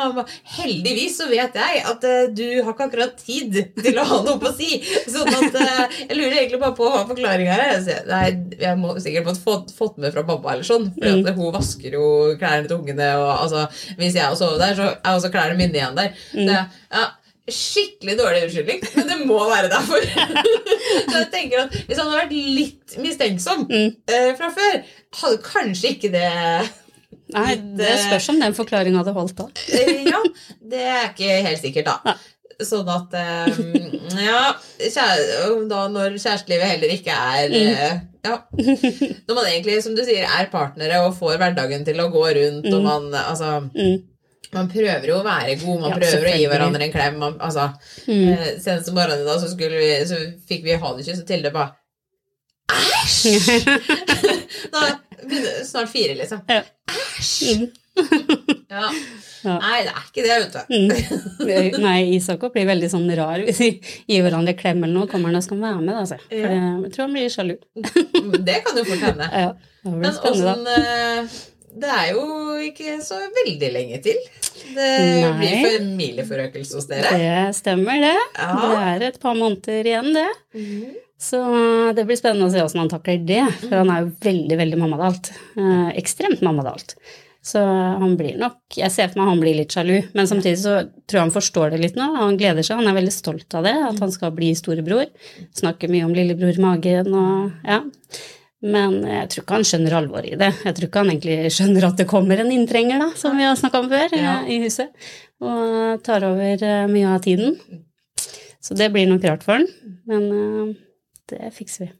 Heldigvis 0.58 1.16
så 1.20 1.28
vet 1.30 1.54
jeg 1.56 1.82
at 1.86 2.06
eh, 2.08 2.24
du 2.34 2.42
har 2.64 2.72
ikke 2.72 2.86
akkurat 2.88 3.20
tid 3.20 3.58
til 3.78 4.00
å 4.00 4.06
ha 4.08 4.18
noe 4.26 4.38
på 4.42 4.50
å 4.50 4.56
si. 4.56 4.80
Sånn 5.10 5.30
at 5.30 5.58
eh, 5.60 6.00
Jeg 6.08 6.18
lurer 6.18 6.38
egentlig 6.40 6.60
bare 6.62 6.76
på 6.78 6.88
hva 6.90 7.04
forklaringa 7.08 7.58
er. 7.68 7.78
Nei, 8.10 8.24
jeg 8.60 8.80
må 8.80 8.96
sikkert 9.02 9.28
fått, 9.30 9.42
fått, 9.46 9.72
fått 9.78 10.02
med 10.02 10.14
fra 10.16 10.24
mamma 10.26 10.56
eller 10.56 10.66
sånn. 10.66 10.90
For 10.96 11.08
Mm. 11.10 11.26
hun 11.36 11.52
vasker 11.54 11.94
jo 11.96 12.04
klærne 12.40 12.66
til 12.70 12.76
ungene. 12.80 13.08
Og 13.20 13.30
altså, 13.46 13.64
hvis 13.98 14.14
jeg 14.18 14.36
sover 14.38 14.58
der, 14.62 14.76
så 14.78 14.90
er 14.96 15.16
også 15.16 15.30
klærne 15.34 15.56
mine 15.58 15.74
igjen 15.78 15.96
der. 15.98 16.12
Mm. 16.34 16.46
Det, 16.50 16.60
ja, 16.98 17.06
Skikkelig 17.50 18.14
dårlig 18.18 18.42
unnskyldning, 18.46 18.82
men 18.94 19.08
det 19.08 19.16
må 19.26 19.38
være 19.50 19.70
derfor. 19.72 20.04
så 21.10 21.16
jeg 21.16 21.30
tenker 21.32 21.64
at 21.64 21.72
Hvis 21.88 21.98
han 21.98 22.06
hadde 22.12 22.20
vært 22.20 22.34
litt 22.36 22.94
mistenksom 23.02 23.64
Mm. 23.66 23.88
eh, 24.06 24.28
fra 24.38 24.50
før, 24.54 24.76
hadde 25.22 25.40
kanskje 25.48 25.90
ikke 25.96 26.12
det 26.14 26.28
Nei, 27.34 27.54
det 27.78 27.94
spørs 28.06 28.28
om 28.32 28.40
den 28.42 28.54
forklaringa 28.56 29.02
hadde 29.02 29.14
holdt 29.16 29.36
da. 29.38 29.46
Eh, 29.78 30.04
Ja, 30.08 30.20
det 30.72 30.84
er 30.90 31.08
ikke 31.12 31.40
helt 31.46 31.62
sikkert, 31.62 31.88
da. 31.90 32.14
Sånn 32.60 32.88
at 32.92 33.14
eh, 33.16 33.60
Ja, 34.20 34.52
da 35.70 35.80
når 35.88 36.18
kjærestelivet 36.20 36.68
heller 36.74 36.92
ikke 36.92 37.14
er 37.16 37.54
eh, 37.56 37.98
Ja. 38.26 38.34
Når 38.52 39.34
man 39.38 39.46
egentlig, 39.48 39.78
som 39.82 39.94
du 39.96 40.02
sier, 40.04 40.26
er 40.28 40.50
partnere 40.52 40.98
og 41.06 41.14
får 41.16 41.38
hverdagen 41.40 41.86
til 41.86 42.02
å 42.04 42.10
gå 42.12 42.26
rundt, 42.36 42.68
og 42.74 42.82
man 42.84 43.08
altså 43.16 43.54
Mm. 43.70 44.02
man 44.52 44.68
prøver 44.68 45.06
jo 45.08 45.16
å 45.20 45.24
være 45.24 45.54
god, 45.62 45.80
man 45.80 45.90
Ja, 45.94 45.96
prøver 46.02 46.26
å 46.26 46.36
gi 46.36 46.46
hverandre 46.50 46.82
en 46.88 46.92
klem. 46.92 47.18
Man, 47.22 47.36
altså, 47.40 47.68
Mm. 48.06 48.28
eh, 48.34 48.58
Senest 48.60 48.88
om 48.90 48.96
morgenen 48.98 49.24
da, 49.24 49.38
så, 49.40 49.48
skulle 49.54 49.78
vi, 49.78 49.92
så 50.10 50.18
fikk 50.50 50.64
vi 50.66 50.74
ha 50.82 50.92
det 50.96 51.06
kyss, 51.06 51.20
og 51.22 51.26
Tilde 51.30 51.52
bare 51.54 51.76
Æsj! 52.70 53.38
Snart 55.64 55.88
fire, 55.92 56.14
liksom. 56.14 56.40
Ja. 56.48 56.62
Æsj! 57.20 57.52
Mm. 57.60 57.68
Ja. 58.70 58.86
Ja. 59.42 59.54
Nei, 59.58 59.78
det 59.82 59.90
er 59.90 60.02
ikke 60.06 60.22
det, 60.22 60.34
vet 60.44 60.52
du. 60.54 60.60
Mm. 60.70 61.80
Nei, 61.82 61.96
Isak 62.14 62.44
blir 62.54 62.68
veldig 62.68 62.86
sånn 62.92 63.08
rar 63.18 63.40
hvis 63.42 63.58
vi 63.64 63.68
gir 64.06 64.22
hverandre 64.22 64.54
klem 64.54 64.84
eller 64.84 64.94
noe. 64.94 65.08
Kommer 65.10 65.32
han 65.32 65.40
og 65.40 65.42
skal 65.42 65.58
være 65.58 65.80
med, 65.82 65.96
altså. 66.04 66.18
For 66.28 66.36
Ja. 66.38 66.68
jeg 66.84 66.92
tror 66.94 67.02
han 67.08 67.16
blir 67.16 67.32
sjalu. 67.34 67.56
Det 68.46 68.56
kan 68.68 68.78
jo 68.78 68.84
fort 68.86 69.02
hende. 69.08 69.26
Ja, 69.42 69.48
det 69.82 69.90
blir 69.90 70.04
Men 70.04 70.14
spennende, 70.14 70.44
da. 70.44 70.54
åssen 70.54 70.70
eh, 70.76 71.40
det 71.82 71.90
er 71.96 72.06
jo 72.12 72.22
ikke 72.68 72.94
så 73.06 73.18
veldig 73.40 73.72
lenge 73.74 74.00
til. 74.06 74.22
Det 74.76 74.88
Nei. 75.24 75.34
blir 75.40 75.66
familieforøkelse 75.66 76.78
hos 76.78 76.88
dere. 76.92 77.10
Det 77.18 77.56
stemmer, 77.58 78.00
det. 78.06 78.16
Ja. 78.38 78.50
Det 78.62 78.80
er 78.86 79.06
et 79.10 79.20
par 79.22 79.34
måneder 79.38 79.90
igjen, 79.92 80.12
det. 80.14 80.28
Så 81.20 81.38
det 81.96 82.06
blir 82.08 82.16
spennende 82.16 82.46
å 82.48 82.52
se 82.52 82.62
åssen 82.64 82.80
han 82.80 82.88
takler 82.92 83.18
det. 83.28 83.42
For 83.66 83.74
han 83.82 83.90
er 83.92 84.06
jo 84.06 84.12
veldig, 84.24 84.56
veldig 84.62 84.78
mammadalt. 84.80 85.28
Eh, 85.60 85.90
ekstremt 86.00 86.40
mammadalt. 86.46 86.94
Så 87.44 87.60
han 87.64 88.18
blir 88.20 88.34
nok 88.36 88.76
Jeg 88.76 88.92
ser 88.92 89.08
for 89.08 89.20
meg 89.22 89.30
han 89.30 89.40
blir 89.40 89.54
litt 89.56 89.72
sjalu, 89.72 89.94
men 90.12 90.26
samtidig 90.28 90.58
så 90.60 90.74
tror 91.08 91.16
jeg 91.18 91.22
han 91.24 91.32
forstår 91.32 91.70
det 91.72 91.78
litt 91.80 91.96
nå. 91.96 92.08
Han 92.18 92.36
gleder 92.40 92.64
seg, 92.66 92.76
han 92.82 92.88
er 92.90 92.96
veldig 92.98 93.14
stolt 93.14 93.56
av 93.56 93.64
det, 93.64 93.72
at 93.86 94.00
han 94.04 94.12
skal 94.12 94.34
bli 94.36 94.50
storebror. 94.58 95.06
Snakker 95.56 95.88
mye 95.92 96.04
om 96.04 96.12
lillebror 96.16 96.52
i 96.56 96.60
magen 96.64 97.08
og 97.16 97.64
ja. 97.64 97.80
Men 98.60 98.98
jeg 99.08 99.30
tror 99.32 99.44
ikke 99.46 99.56
han 99.56 99.64
skjønner 99.70 99.96
alvoret 99.96 100.34
i 100.34 100.36
det. 100.40 100.50
Jeg 100.66 100.76
tror 100.76 100.88
ikke 100.90 101.00
han 101.00 101.12
egentlig 101.14 101.52
skjønner 101.56 101.86
at 101.88 101.96
det 102.02 102.08
kommer 102.10 102.42
en 102.42 102.52
inntrenger, 102.52 103.00
da, 103.00 103.08
som 103.16 103.38
vi 103.40 103.46
har 103.48 103.56
snakka 103.56 103.80
om 103.80 103.88
før, 103.88 104.12
Ja. 104.20 104.34
eh, 104.44 104.50
i 104.52 104.60
huset, 104.66 104.92
og 105.40 106.02
tar 106.04 106.26
over 106.28 106.60
eh, 106.68 106.86
mye 106.92 107.14
av 107.14 107.22
tiden. 107.24 107.56
Så 108.60 108.76
det 108.76 108.90
blir 108.92 109.08
nok 109.08 109.24
rart 109.24 109.46
for 109.48 109.56
han, 109.56 109.66
men 110.12 110.28
eh, 110.28 110.74
det 111.30 111.50
fikser 111.56 111.86
vi. 111.86 111.90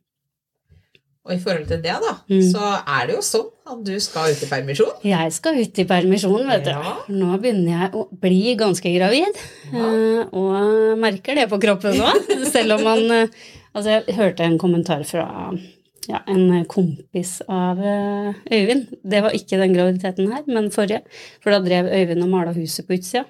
Og 1.28 1.34
i 1.34 1.38
forhold 1.42 1.66
til 1.68 1.82
det, 1.84 1.92
da, 2.00 2.12
Mm. 2.32 2.40
så 2.49 2.68
er 2.88 3.06
det 3.06 3.14
jo 3.18 3.20
sånn 3.22 3.50
at 3.70 3.82
du 3.84 3.92
skal 4.00 4.30
ut 4.32 4.42
i 4.42 4.46
permisjon. 4.49 4.94
Jeg 5.04 5.32
skal 5.37 5.58
ut 5.60 5.78
i 5.78 5.84
permisjon, 5.84 6.46
vet 6.49 6.64
du. 6.64 6.70
Ja. 6.70 6.94
Nå 7.12 7.34
begynner 7.42 7.75
jeg 7.76 7.90
å 8.00 8.06
bli 8.22 8.54
ganske 8.56 8.92
gravid, 8.96 9.37
Ja. 9.70 9.90
og 10.32 10.96
merker 10.99 11.34
det 11.37 11.49
på 11.50 11.60
kroppen 11.60 11.99
nå. 12.00 12.08
Selv 12.54 12.78
om 12.78 12.84
man 12.88 13.10
eh, 13.10 13.26
Altså, 13.72 14.00
jeg 14.00 14.16
hørte 14.16 14.42
en 14.42 14.56
kommentar 14.58 15.04
fra 15.06 15.52
ja, 16.08 16.18
en 16.26 16.64
kompis 16.66 17.37
av 17.46 17.78
eh, 17.78 18.32
Øyvind. 18.50 18.88
Det 19.06 19.20
var 19.22 19.30
ikke 19.37 19.60
den 19.60 19.76
graviditeten 19.76 20.32
her, 20.32 20.42
men 20.49 20.70
forrige. 20.75 21.04
For 21.40 21.52
da 21.54 21.60
drev 21.62 21.87
Øyvind 21.87 22.25
og 22.25 22.32
mala 22.32 22.52
huset 22.56 22.88
på 22.88 22.96
utsida. 22.99 23.26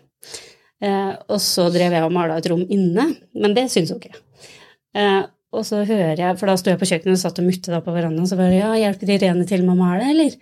Eh, 0.81 1.13
og 1.29 1.43
så 1.45 1.67
drev 1.75 1.93
jeg 1.93 2.07
og 2.07 2.15
mala 2.17 2.39
et 2.41 2.49
rom 2.49 2.63
inne, 2.73 3.05
men 3.37 3.53
det 3.53 3.67
syns 3.69 3.91
hun 3.93 4.01
ikke. 4.01 4.15
Eh, 4.97 5.27
og 5.51 5.67
så 5.67 5.83
hører 5.83 6.21
jeg, 6.21 6.39
for 6.39 6.51
da 6.51 6.57
sto 6.59 6.71
jeg 6.71 6.79
på 6.81 6.89
kjøkkenet 6.93 7.17
og 7.17 7.23
satt 7.25 7.39
og 7.43 7.47
mutte 7.49 7.73
da 7.73 7.81
på 7.83 7.95
verandaen, 7.95 8.29
så 8.31 8.39
bare 8.39 8.59
ja, 8.59 8.75
hjelper 8.79 9.17
Irene 9.17 9.47
til 9.49 9.65
med 9.67 9.75
å 9.75 9.81
male, 9.81 10.11
eller? 10.13 10.37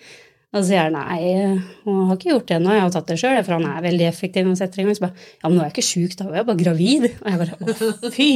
Og 0.48 0.62
så 0.62 0.70
sier 0.70 0.86
jeg 0.86 0.92
nei, 0.94 1.58
hun 1.84 2.06
har 2.08 2.16
ikke 2.16 2.30
gjort 2.30 2.46
det 2.48 2.54
ennå, 2.56 2.72
jeg 2.72 2.80
har 2.80 2.92
tatt 2.94 3.10
det 3.10 3.18
sjøl, 3.20 3.40
for 3.44 3.58
han 3.58 3.66
er 3.68 3.82
veldig 3.84 4.06
effektiv 4.08 4.46
Og 4.48 4.56
setter 4.56 4.80
i 4.80 4.86
gang. 4.86 4.96
Så 4.96 5.04
bare 5.04 5.20
ja, 5.20 5.42
men 5.44 5.58
nå 5.58 5.60
er 5.60 5.66
jeg 5.68 5.74
ikke 5.74 5.84
sjuk, 5.84 6.14
da 6.16 6.28
var 6.28 6.38
jeg 6.38 6.46
bare 6.48 6.60
gravid. 6.62 7.04
Og 7.20 7.28
jeg 7.28 7.40
bare 7.42 7.90
å 8.08 8.12
fy, 8.14 8.28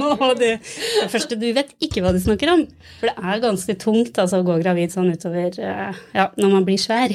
nå 0.00 0.30
det 0.40 0.52
Det 0.58 1.06
første 1.12 1.38
du 1.38 1.46
vet 1.54 1.70
ikke 1.86 2.02
hva 2.02 2.10
du 2.16 2.18
snakker 2.24 2.50
om. 2.50 2.64
For 2.98 3.12
det 3.12 3.30
er 3.30 3.44
ganske 3.46 3.78
tungt 3.78 4.18
altså 4.18 4.42
å 4.42 4.46
gå 4.48 4.58
gravid 4.64 4.94
sånn 4.94 5.12
utover 5.14 5.60
eh, 5.62 6.02
ja, 6.18 6.26
når 6.34 6.54
man 6.56 6.66
blir 6.66 6.82
svær. 6.82 7.14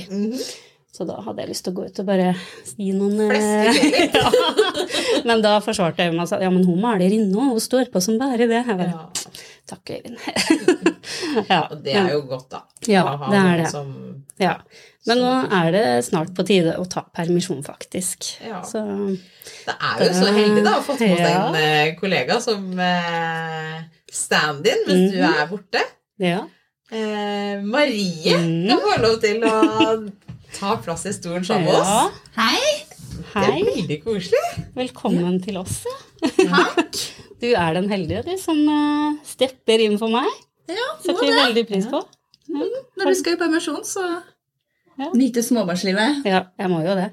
Så 0.91 1.05
da 1.07 1.15
hadde 1.23 1.39
jeg 1.45 1.49
lyst 1.53 1.63
til 1.63 1.71
å 1.71 1.77
gå 1.77 1.85
ut 1.87 1.99
og 2.03 2.05
bare 2.09 2.33
si 2.67 2.89
noen 2.91 3.31
eh, 3.31 3.77
ja. 4.11 4.31
Men 5.23 5.39
da 5.43 5.53
forsvarte 5.63 6.03
jeg 6.03 6.11
meg 6.11 6.25
og 6.25 6.27
sa 6.33 6.39
ja, 6.43 6.49
men 6.51 6.65
hun 6.67 6.81
maler 6.83 7.13
inne, 7.15 7.31
og 7.39 7.53
hun 7.55 7.63
står 7.63 7.87
på 7.93 8.01
som 8.03 8.17
bare 8.19 8.47
det. 8.49 8.59
Jeg 8.67 8.77
bare, 8.77 8.91
Ja. 8.91 9.07
Takk, 9.71 9.87
Øyvind. 9.93 10.17
ja, 11.51 11.61
Og 11.71 11.77
det 11.85 11.93
er 11.95 12.09
jo 12.11 12.21
godt, 12.27 12.49
da. 12.51 12.59
Ja, 12.91 13.05
det 13.31 13.37
er 13.39 13.61
det. 13.61 13.67
Som, 13.71 13.91
ja. 14.41 14.55
Men 15.07 15.21
nå 15.23 15.29
er 15.61 15.69
det 15.71 15.83
snart 16.09 16.33
på 16.35 16.43
tide 16.45 16.73
å 16.81 16.83
ta 16.91 17.05
permisjon, 17.15 17.61
faktisk. 17.63 18.27
Ja. 18.43 18.59
Så 18.67 18.81
det 18.83 19.75
er 19.77 20.03
jo 20.03 20.09
så 20.17 20.33
heldig 20.35 20.65
da 20.65 20.73
å 20.73 20.81
ha 20.81 20.83
fått 20.85 20.99
med 21.05 21.21
seg 21.21 21.37
en 21.37 21.55
eh, 21.61 21.93
kollega 22.01 22.41
som 22.43 22.67
eh, 22.83 23.77
stand-in 24.11 24.83
mens 24.89 25.13
du 25.13 25.21
Mhm. 25.21 25.39
er 25.39 25.47
borte. 25.53 25.85
ja. 26.19 26.41
Eh, 26.91 27.61
Marie 27.63 28.35
Mm. 28.35 28.67
kan 28.67 28.79
få 28.83 28.97
lov 29.01 29.21
til 29.23 29.39
å 29.47 29.55
ta 30.59 30.75
plass 30.83 31.05
i 31.09 31.13
stolen 31.15 31.45
sammen 31.45 31.65
med 31.65 31.75
oss. 31.81 31.87
ja. 31.87 32.11
Hei! 32.35 32.61
Det 33.31 33.41
er 33.47 33.65
veldig 33.65 33.97
koselig. 34.03 34.41
velkommen 34.75 35.37
til 35.43 35.57
oss. 35.61 35.81
ja. 36.21 36.47
Takk. 36.75 37.01
Du 37.41 37.47
er 37.57 37.73
den 37.73 37.87
heldige, 37.89 38.19
du, 38.21 38.35
som 38.37 38.59
eh, 38.69 39.15
stepper 39.25 39.81
inn 39.81 39.95
for 39.97 40.13
meg. 40.13 40.27
Ja, 40.69 40.75
må 40.93 41.01
Setter 41.07 41.25
vi 41.25 41.31
veldig 41.33 41.63
pris 41.71 41.87
på. 41.89 42.03
Når 42.53 43.07
du 43.09 43.15
skal 43.17 43.33
i 43.33 43.39
permisjon, 43.39 43.79
så 43.87 44.03
Ja. 45.01 45.07
nyte 45.17 45.41
småbarnslivet. 45.41 46.19
Ja, 46.29 46.43
jeg 46.61 46.69
må 46.69 46.83
jo 46.85 46.93
det. 46.99 47.07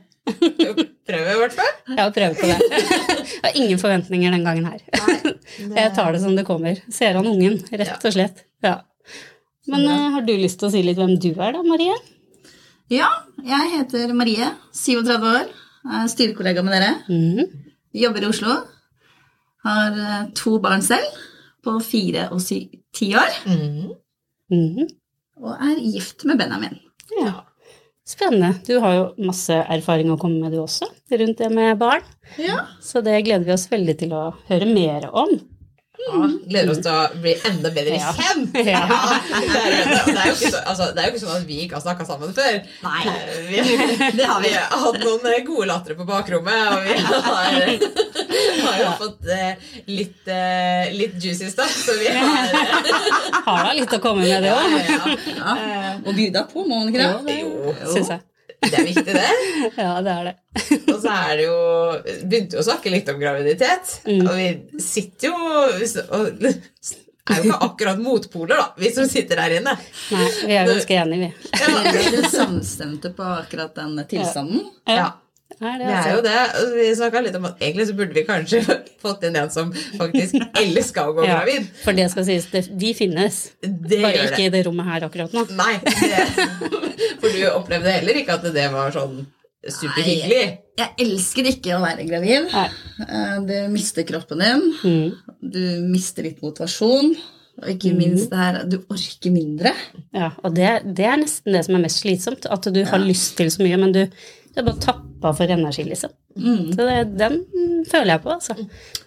Prøve, 1.09 1.33
i 1.33 1.39
hvert 1.41 1.57
fall. 1.57 1.71
Ja, 1.97 2.11
prøve 2.13 2.37
på 2.37 2.51
det. 2.51 2.59
Jeg 2.61 3.41
har 3.47 3.57
ingen 3.57 3.81
forventninger 3.81 4.37
den 4.37 4.45
gangen 4.45 4.69
her. 4.69 4.85
Jeg 5.81 5.95
tar 5.97 6.13
det 6.13 6.21
som 6.27 6.37
det 6.37 6.45
kommer. 6.45 6.77
Ser 6.93 7.17
an 7.17 7.31
ungen, 7.33 7.57
rett 7.73 8.05
og 8.05 8.13
slett. 8.19 8.45
Ja. 8.69 8.83
Men 9.73 9.89
eh, 9.89 10.07
har 10.19 10.29
du 10.29 10.35
lyst 10.37 10.61
til 10.61 10.69
å 10.69 10.75
si 10.77 10.85
litt 10.85 11.01
hvem 11.01 11.17
du 11.17 11.31
er 11.33 11.57
da, 11.57 11.65
Marie? 11.65 11.97
Ja, 12.89 13.09
jeg 13.45 13.73
heter 13.75 14.15
Marie, 14.17 14.47
37 14.73 15.25
år, 15.29 15.49
er 15.93 16.07
styrekollega 16.09 16.63
med 16.65 16.73
dere. 16.73 16.93
Mm. 17.13 17.67
Jobber 18.01 18.25
i 18.25 18.29
Oslo. 18.31 18.55
Har 19.67 19.99
eh, 19.99 20.31
to 20.39 20.55
barn 20.65 20.81
selv, 20.85 21.19
på 21.65 21.75
fire 21.85 22.31
og 22.33 22.41
sy 22.41 22.63
ti 22.97 23.11
år. 23.19 23.35
Mm. 23.45 23.91
Mm. 24.55 24.89
Og 25.43 25.53
er 25.53 25.83
gift 25.85 26.25
med 26.29 26.41
Benjamin. 26.41 26.79
Ja. 27.19 27.35
Spennende. 28.09 28.55
Du 28.65 28.79
har 28.81 28.95
jo 28.97 29.05
masse 29.21 29.53
erfaring 29.69 30.09
å 30.15 30.17
komme 30.21 30.41
med, 30.41 30.57
du 30.57 30.63
også, 30.63 30.89
rundt 31.13 31.43
det 31.43 31.51
med 31.53 31.77
barn. 31.83 32.07
Ja. 32.41 32.63
Så 32.81 33.05
det 33.05 33.21
gleder 33.27 33.45
vi 33.45 33.53
oss 33.53 33.69
veldig 33.69 33.99
til 34.01 34.17
å 34.17 34.31
høre 34.49 34.71
mer 34.71 35.11
om. 35.13 35.37
Ja, 35.99 36.19
gleder 36.49 36.71
oss 36.73 36.79
til 36.85 36.93
å 36.95 37.21
bli 37.21 37.33
enda 37.49 37.71
bedre 37.75 37.97
Ja. 37.99 38.13
kjent. 38.17 38.55
Ja. 38.69 38.83
det, 38.87 39.59
er, 39.59 40.05
det, 40.07 40.15
er 40.15 40.29
jo 40.29 40.35
ikke 40.37 40.51
så, 40.55 40.61
altså, 40.71 40.87
det 40.95 41.03
er 41.03 41.09
jo 41.09 41.13
ikke 41.13 41.23
sånn 41.25 41.35
at 41.41 41.47
vi 41.49 41.57
ikke 41.65 41.77
har 41.77 41.83
snakka 41.85 42.07
sammen 42.09 42.31
før. 42.37 42.59
Nei. 42.85 43.03
Vi, 43.49 43.59
det 44.19 44.27
har 44.29 44.41
vi 44.45 44.53
hatt 44.55 44.99
noen 45.03 45.27
eh, 45.33 45.39
gode 45.47 45.67
latter 45.71 45.97
på 45.99 46.07
bakrommet, 46.09 46.71
og 46.73 46.87
vi 46.87 46.97
har, 47.09 47.59
har 48.63 48.79
jo 48.83 48.89
fått 49.01 49.29
eh, 49.35 49.69
litt, 49.91 50.23
eh, 50.31 50.89
litt 50.95 51.17
juicy 51.23 51.49
stuff, 51.53 51.73
så 51.73 51.97
vi 51.99 52.13
har 52.13 52.53
Har 53.49 53.69
da 53.69 53.75
litt 53.77 53.95
å 53.97 54.01
komme 54.05 54.23
med, 54.25 54.45
det 54.45 54.53
ja, 54.53 54.57
òg. 54.57 54.73
ja. 54.89 55.15
Ja. 55.39 55.95
Og 56.05 56.13
bjuda 56.17 56.45
på, 56.53 56.65
må 56.69 56.83
man 56.85 56.93
ikke 56.93 57.05
det? 57.27 57.39
Jo, 57.43 57.75
Syns 57.95 58.13
jeg. 58.15 58.25
Det 58.65 58.75
er 58.75 58.87
viktig, 58.87 59.15
det. 59.15 59.27
Ja, 59.79 59.93
det 60.03 60.15
er 60.15 60.31
det. 60.31 60.37
Og 60.93 60.97
så 61.03 61.13
er 61.15 61.37
det 61.39 61.45
jo 61.47 61.59
Begynte 62.25 62.59
jo 62.59 62.63
å 62.63 62.67
snakke 62.67 62.93
litt 62.93 63.11
om 63.13 63.21
graviditet. 63.21 63.99
Mm. 64.09 64.25
Og 64.25 64.33
vi 64.39 64.49
sitter 64.83 65.31
jo 65.31 65.37
og 65.39 66.33
er 67.29 67.43
jo 67.43 67.51
ikke 67.51 67.61
akkurat 67.67 67.99
motpoler, 68.01 68.57
da, 68.57 68.67
vi 68.81 68.91
som 68.95 69.09
sitter 69.09 69.37
der 69.37 69.59
inne. 69.59 69.75
Nei, 70.15 70.29
vi 70.49 70.55
er 70.57 70.69
ganske 70.69 70.97
enige, 70.97 71.27
vi. 71.27 71.51
Dere 71.61 71.91
er 71.93 72.17
jo 72.17 72.31
samstemte 72.39 73.13
på 73.17 73.27
akkurat 73.35 73.75
den 73.77 73.99
tilstanden. 74.09 74.63
Ja, 74.89 75.11
Er 75.59 75.79
det, 75.81 75.87
er 75.89 75.95
altså. 75.97 76.11
jo 76.13 76.21
det. 76.23 76.75
Vi 76.77 76.89
snakka 76.99 77.21
litt 77.25 77.37
om 77.39 77.47
at 77.49 77.63
egentlig 77.65 77.87
så 77.89 77.95
burde 77.99 78.15
vi 78.15 78.23
kanskje 78.29 78.61
fått 79.05 79.25
inn 79.27 79.39
en 79.41 79.49
som 79.51 79.73
faktisk 79.99 80.37
elska 80.63 81.07
å 81.09 81.15
gå 81.17 81.25
Ja, 81.27 81.39
gravid. 81.41 81.71
for 81.83 81.97
det 81.99 82.05
skal 82.13 82.27
sies, 82.29 82.47
det, 82.53 82.67
vi 82.79 82.93
finnes. 82.95 83.39
Det 83.65 84.03
Bare 84.05 84.13
gjør 84.15 84.29
ikke 84.29 84.37
det. 84.37 84.45
i 84.45 84.53
det 84.55 84.61
rommet 84.69 84.87
her 84.93 85.07
akkurat 85.09 85.35
nå. 85.35 85.47
Nei, 85.59 85.73
det, 85.89 86.23
for 87.19 87.33
du 87.33 87.41
opplevde 87.55 87.97
heller 87.97 88.21
ikke 88.23 88.37
at 88.39 88.47
det 88.55 88.69
var 88.77 88.93
sånn 88.95 89.25
superhyggelig. 89.69 90.45
Jeg 90.79 90.95
elsker 91.03 91.49
ikke 91.51 91.75
å 91.75 91.81
være 91.83 92.05
gravid. 92.07 92.47
Nei. 92.53 92.69
Eh, 93.09 93.35
Du 93.49 93.57
mister 93.73 94.07
kroppen 94.07 94.45
din. 94.45 94.63
Mm. 94.85 95.35
Du 95.43 95.61
mister 95.91 96.29
litt 96.29 96.39
motivasjon. 96.45 97.17
Og 97.59 97.73
ikke 97.73 97.91
minst 97.99 98.31
det 98.31 98.39
her 98.39 98.61
du 98.71 98.77
orker 98.87 99.33
mindre. 99.35 99.73
Ja, 100.15 100.29
og 100.47 100.53
det, 100.55 100.69
det 100.95 101.09
er 101.11 101.19
nesten 101.19 101.57
det 101.57 101.65
som 101.67 101.75
er 101.75 101.83
mest 101.89 102.05
slitsomt. 102.05 102.47
At 102.47 102.69
du 102.71 102.79
har 102.87 103.03
lyst 103.03 103.35
til 103.41 103.51
så 103.51 103.65
mye, 103.67 103.81
men 103.83 103.91
du, 103.97 104.05
du 104.55 104.61
er 104.61 104.67
bare 104.67 104.83
tappa 104.83 105.33
for 105.37 105.55
energi, 105.55 105.85
liksom. 105.87 106.15
Mm. 106.39 106.71
Så 106.75 106.87
det, 106.87 106.97
den 107.19 107.41
føler 107.91 108.15
jeg 108.15 108.23
på, 108.25 108.33
altså. 108.37 108.55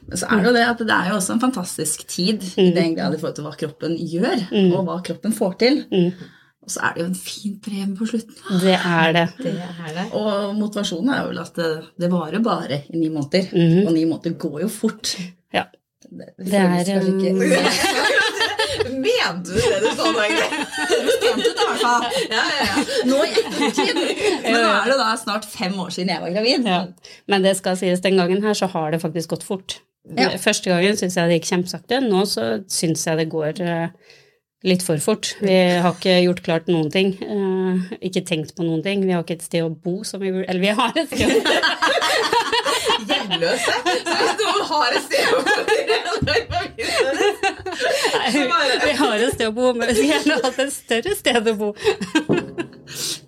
Men 0.07 0.19
så 0.19 0.27
er 0.27 0.41
det 0.41 0.49
jo 0.49 0.53
det 0.57 0.67
at 0.67 0.83
det 0.83 0.97
er 0.97 1.09
jo 1.11 1.17
også 1.17 1.33
en 1.35 1.41
fantastisk 1.43 2.05
tid 2.11 2.45
i 2.59 2.69
den 2.75 2.95
grad 2.97 3.15
i 3.15 3.19
forhold 3.21 3.39
til 3.39 3.47
hva 3.47 3.55
kroppen 3.59 3.97
gjør, 3.97 4.45
og 4.75 4.85
hva 4.87 4.99
kroppen 5.07 5.35
får 5.35 5.57
til. 5.63 5.83
Mm. 5.91 6.29
Og 6.61 6.69
så 6.69 6.83
er 6.85 6.93
det 6.93 7.01
jo 7.01 7.09
en 7.09 7.17
fin 7.17 7.53
premie 7.63 7.97
på 7.97 8.05
slutten. 8.05 8.37
Det 8.61 8.75
er 8.77 9.13
det. 9.15 9.27
Det 9.41 9.53
er 9.57 9.93
det. 9.95 10.07
Og 10.13 10.51
motivasjonen 10.59 11.09
er 11.09 11.23
jo 11.23 11.31
vel 11.31 11.41
at 11.41 11.55
det, 11.57 11.69
det 12.03 12.09
varer 12.11 12.43
bare 12.45 12.83
i 12.91 12.99
ni 13.01 13.09
måneder. 13.09 13.49
Mhm. 13.49 13.87
Og 13.87 13.93
ni 13.95 14.05
måneder 14.05 14.37
går 14.37 14.59
jo 14.67 14.69
fort. 14.69 15.15
Ja. 15.53 15.65
Det, 16.05 16.33
Det 16.37 16.53
er, 16.53 16.83
føles 16.83 16.91
kanskje 16.91 17.33
um, 17.33 17.41
ikke 17.41 18.19
Mente 19.01 19.51
du 19.51 19.59
det 19.59 19.79
du 19.83 19.89
sa, 19.97 20.09
hvert 20.15 21.81
fall. 21.81 22.07
Ja, 22.31 22.43
ja, 22.45 22.65
ja. 22.67 22.85
Nå 23.09 23.19
i 23.25 23.31
ettertid. 23.41 24.01
Men 24.45 24.57
nå 24.59 24.69
er 24.69 24.91
det 24.91 24.97
da 25.01 25.11
snart 25.19 25.47
fem 25.49 25.77
år 25.81 25.91
siden 25.95 26.13
jeg 26.13 26.23
var 26.23 26.33
gravid. 26.35 26.67
Ja. 26.69 26.81
Men 27.31 27.45
det 27.45 27.55
skal 27.59 27.77
sies, 27.79 28.03
den 28.03 28.19
gangen 28.21 28.43
her 28.45 28.57
så 28.57 28.69
har 28.73 28.91
det 28.93 29.01
faktisk 29.03 29.33
gått 29.35 29.45
fort. 29.47 29.79
Ja. 30.17 30.31
Første 30.41 30.71
gangen 30.71 30.97
syns 30.97 31.17
jeg 31.17 31.29
det 31.29 31.39
gikk 31.39 31.51
kjempesakte. 31.51 32.01
Nå 32.07 32.23
så 32.29 32.47
syns 32.71 33.05
jeg 33.05 33.19
det 33.21 33.27
går 33.31 33.61
eh, 33.61 34.17
litt 34.67 34.83
for 34.85 34.97
fort. 35.03 35.35
Vi 35.41 35.57
har 35.83 35.93
ikke 35.93 36.15
gjort 36.25 36.41
klart 36.45 36.71
noen 36.71 36.89
ting. 36.93 37.13
eh, 37.21 37.91
ikke 38.09 38.23
tenkt 38.27 38.55
på 38.57 38.65
noen 38.65 38.81
ting. 38.85 39.05
Vi 39.05 39.13
har 39.13 39.21
ikke 39.25 39.37
et 39.39 39.45
sted 39.45 39.65
å 39.65 39.69
bo 39.73 40.01
som 40.07 40.21
vi 40.23 40.33
burde 40.33 40.49
Eller 40.49 40.61
vi 40.61 40.73
har 40.81 40.97
et 40.97 41.09
sted. 41.13 41.31
Hjemløse. 43.11 43.73
Så 43.81 44.17
hvis 44.17 44.35
noen 44.41 44.65
har 44.71 44.97
et 44.97 45.05
sted 45.05 45.25
å 45.31 45.41
bo 45.45 46.60
vi 48.33 48.93
har 48.99 49.15
et 49.17 49.33
sted 49.35 49.47
å 49.47 49.53
bo, 49.55 49.71
men 49.77 49.89
vi 49.89 49.95
skulle 49.97 50.11
gjerne 50.15 50.37
hatt 50.45 50.59
et 50.63 50.73
større 50.75 51.15
sted 51.17 51.49
å 51.51 51.55
bo. 51.59 51.71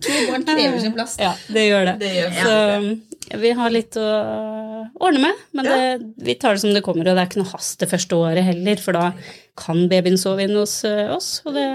To 0.03 0.13
barn 0.29 0.45
krever 0.47 0.79
sin 0.81 0.95
plass. 0.95 1.17
Ja, 1.21 1.33
det 1.53 1.65
gjør 1.67 1.87
det. 1.91 1.95
Det 2.01 2.13
gjør 2.17 2.39
Så 2.39 2.55
um, 2.83 2.89
vi 3.43 3.51
har 3.59 3.73
litt 3.73 3.97
å 3.99 4.07
ordne 5.03 5.21
med, 5.23 5.43
men 5.55 5.69
det, 5.69 5.77
vi 6.25 6.35
tar 6.39 6.57
det 6.57 6.63
som 6.65 6.73
det 6.75 6.83
kommer. 6.85 7.07
Og 7.07 7.15
det 7.15 7.23
er 7.23 7.31
ikke 7.31 7.41
noe 7.43 7.53
hast 7.53 7.79
det 7.81 7.89
første 7.91 8.19
året 8.19 8.45
heller, 8.47 8.81
for 8.83 8.97
da 8.97 9.05
kan 9.59 9.85
babyen 9.91 10.19
sove 10.19 10.47
inne 10.47 10.65
hos 10.65 10.81
eh, 10.87 11.07
oss. 11.13 11.37
Og 11.47 11.55
det, 11.57 11.67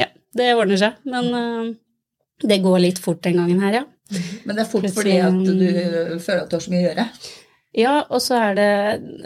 ja, 0.00 0.08
det 0.38 0.54
ordner 0.56 0.80
seg. 0.80 0.96
Men 1.08 1.30
uh, 1.34 1.68
det 2.48 2.62
går 2.64 2.80
litt 2.86 3.02
fort 3.02 3.22
den 3.26 3.40
gangen 3.40 3.62
her, 3.64 3.82
ja. 3.82 3.84
Men 4.48 4.56
det 4.56 4.64
er 4.64 4.70
fort 4.70 4.88
fordi 4.96 5.18
at 5.20 5.36
du 5.44 6.18
føler 6.24 6.46
at 6.46 6.48
du 6.48 6.56
har 6.56 6.64
så 6.64 6.72
mye 6.72 6.80
å 6.80 6.86
gjøre. 6.86 7.06
Ja, 7.78 8.00
og 8.10 8.22
så 8.24 8.38
er 8.40 8.56
det 8.58 8.70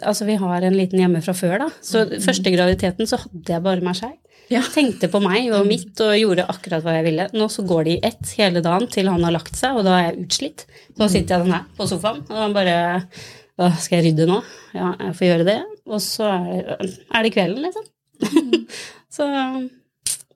Altså, 0.04 0.26
vi 0.28 0.36
har 0.40 0.66
en 0.66 0.76
liten 0.76 1.00
hjemme 1.00 1.22
fra 1.24 1.34
før, 1.36 1.56
da. 1.64 1.70
Så 1.84 2.04
første 2.20 2.52
graviditeten 2.52 3.08
så 3.08 3.20
hadde 3.22 3.54
jeg 3.54 3.64
bare 3.64 3.84
meg 3.84 3.96
sjæl. 3.98 4.16
Ja. 4.52 4.60
Tenkte 4.68 5.08
på 5.08 5.20
meg 5.22 5.46
og 5.54 5.64
mitt 5.68 6.00
og 6.04 6.12
gjorde 6.18 6.44
akkurat 6.50 6.84
hva 6.84 6.96
jeg 6.98 7.06
ville. 7.06 7.28
Nå 7.32 7.46
så 7.52 7.64
går 7.64 7.86
det 7.86 7.94
i 7.94 8.02
ett 8.10 8.32
hele 8.36 8.60
dagen 8.64 8.88
til 8.92 9.08
han 9.08 9.24
har 9.24 9.32
lagt 9.32 9.56
seg, 9.56 9.78
og 9.78 9.86
da 9.86 9.94
er 9.96 10.08
jeg 10.10 10.26
utslitt. 10.26 10.66
Så 10.98 11.08
sitter 11.08 11.36
jeg 11.38 11.46
sånn 11.46 11.54
her 11.56 11.68
på 11.78 11.86
sofaen, 11.88 12.24
og 12.28 12.42
han 12.42 12.56
bare 12.56 12.76
Hva, 13.60 13.68
skal 13.80 13.98
jeg 13.98 14.10
rydde 14.10 14.26
nå? 14.28 14.38
Ja, 14.72 14.94
jeg 14.96 15.16
får 15.16 15.28
gjøre 15.28 15.48
det. 15.48 15.58
Og 15.92 16.00
så 16.00 16.28
er 16.32 16.76
det, 16.82 16.92
er 17.12 17.26
det 17.26 17.32
kvelden, 17.34 17.66
liksom. 17.66 17.88
så 19.16 19.28